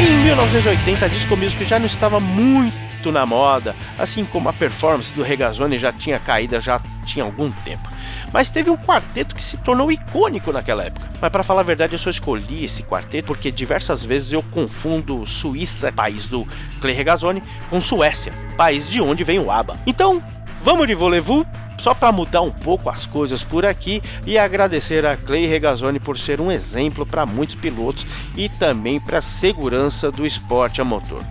Em 0.00 0.24
1980, 0.24 1.04
a 1.04 1.08
disco 1.08 1.36
music 1.36 1.64
já 1.64 1.78
não 1.78 1.86
estava 1.86 2.18
muito 2.18 3.12
na 3.12 3.24
moda, 3.24 3.76
assim 3.96 4.24
como 4.24 4.48
a 4.48 4.52
performance 4.52 5.14
do 5.14 5.22
Regazzoni 5.22 5.78
já 5.78 5.92
tinha 5.92 6.18
caído 6.18 6.60
já 6.60 6.80
tinha 7.04 7.24
algum 7.24 7.52
tempo. 7.52 7.95
Mas 8.32 8.50
teve 8.50 8.70
um 8.70 8.76
quarteto 8.76 9.34
que 9.34 9.44
se 9.44 9.56
tornou 9.58 9.90
icônico 9.90 10.52
naquela 10.52 10.84
época. 10.84 11.08
Mas 11.20 11.32
para 11.32 11.42
falar 11.42 11.60
a 11.60 11.64
verdade, 11.64 11.94
eu 11.94 11.98
só 11.98 12.10
escolhi 12.10 12.64
esse 12.64 12.82
quarteto 12.82 13.28
porque 13.28 13.50
diversas 13.50 14.04
vezes 14.04 14.32
eu 14.32 14.42
confundo 14.42 15.26
Suíça, 15.26 15.92
país 15.92 16.26
do 16.26 16.46
Clay 16.80 16.94
Regazzoni, 16.94 17.42
com 17.70 17.80
Suécia, 17.80 18.32
país 18.56 18.88
de 18.88 19.00
onde 19.00 19.24
vem 19.24 19.38
o 19.38 19.50
ABBA. 19.50 19.78
Então, 19.86 20.22
vamos 20.62 20.86
de 20.86 20.94
volevu 20.94 21.46
só 21.78 21.94
para 21.94 22.12
mudar 22.12 22.40
um 22.40 22.50
pouco 22.50 22.88
as 22.88 23.06
coisas 23.06 23.42
por 23.42 23.64
aqui 23.64 24.02
e 24.24 24.38
agradecer 24.38 25.04
a 25.04 25.16
Clay 25.16 25.46
Regazzoni 25.46 26.00
por 26.00 26.18
ser 26.18 26.40
um 26.40 26.50
exemplo 26.50 27.04
para 27.04 27.26
muitos 27.26 27.54
pilotos 27.54 28.06
e 28.36 28.48
também 28.48 28.98
para 28.98 29.18
a 29.18 29.22
segurança 29.22 30.10
do 30.10 30.26
esporte 30.26 30.80
a 30.80 30.84
motor. 30.84 31.22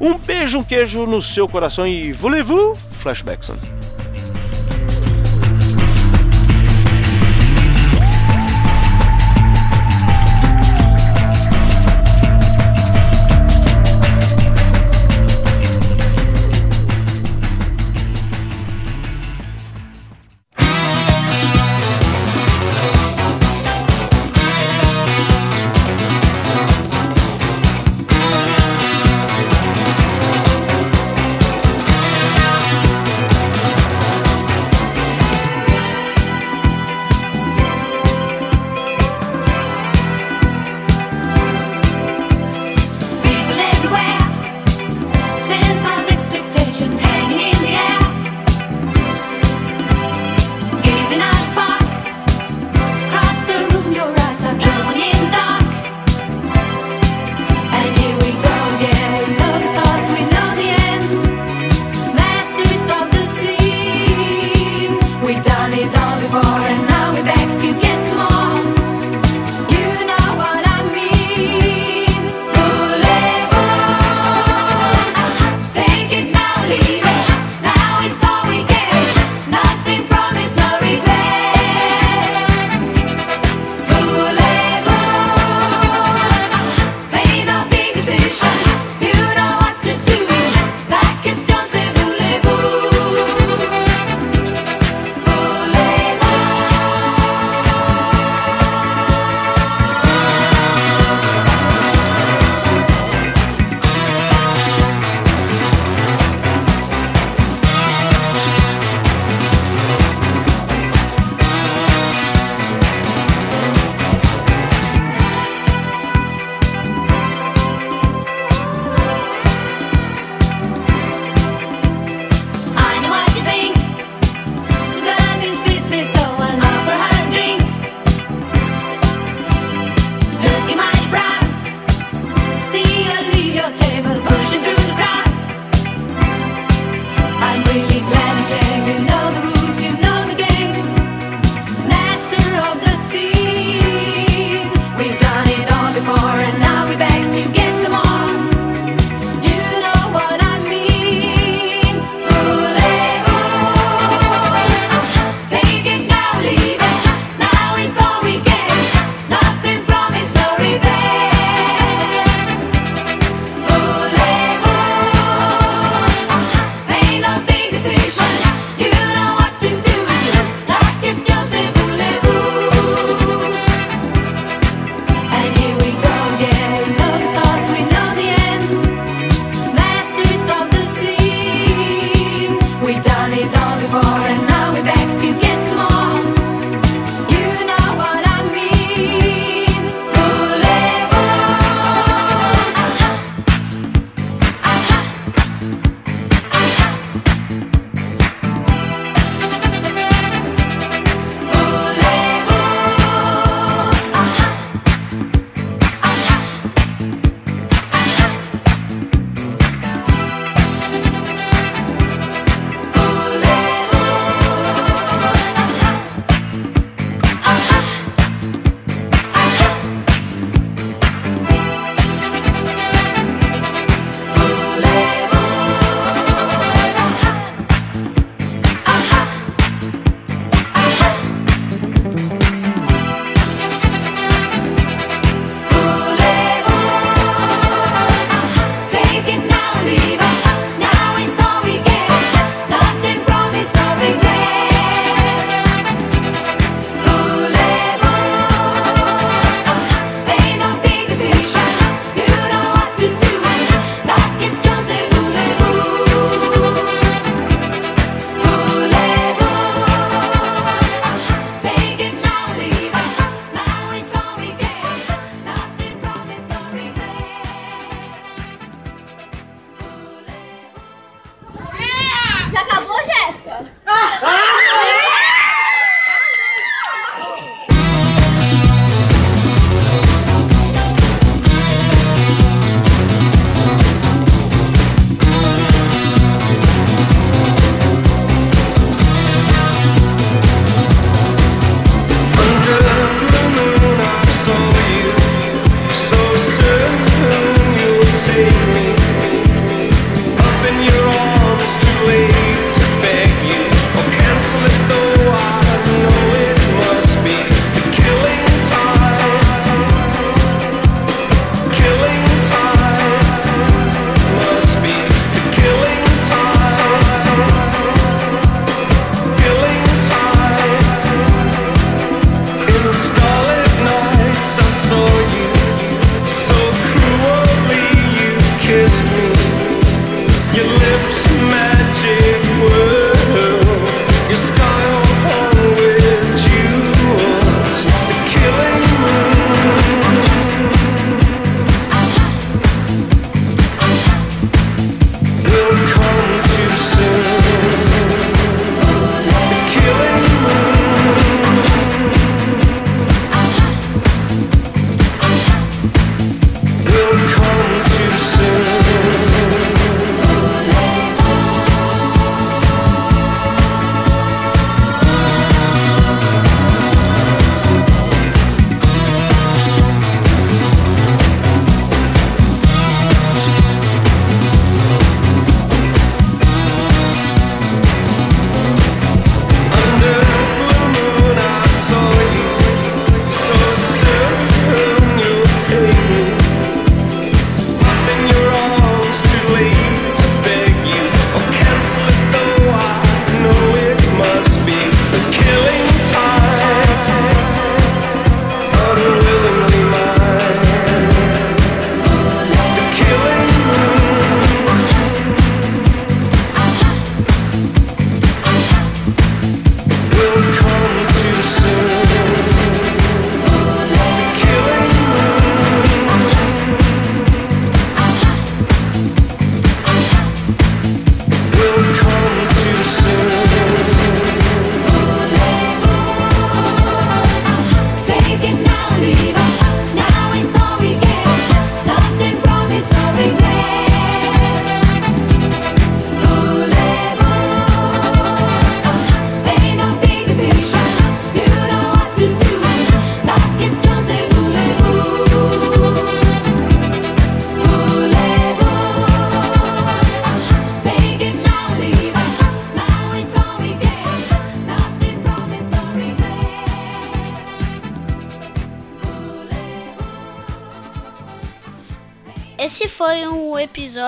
Um 0.00 0.16
beijo, 0.16 0.58
um 0.58 0.64
queijo 0.64 1.06
no 1.06 1.20
seu 1.20 1.48
coração 1.48 1.86
e 1.86 2.12
volevu, 2.12 2.76
Flashbackson. 3.00 3.56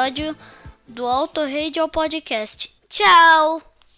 Episódio 0.00 0.34
do 0.88 1.06
Auto 1.06 1.42
Radio 1.42 1.86
Podcast. 1.88 2.70
Tchau! 2.88 3.69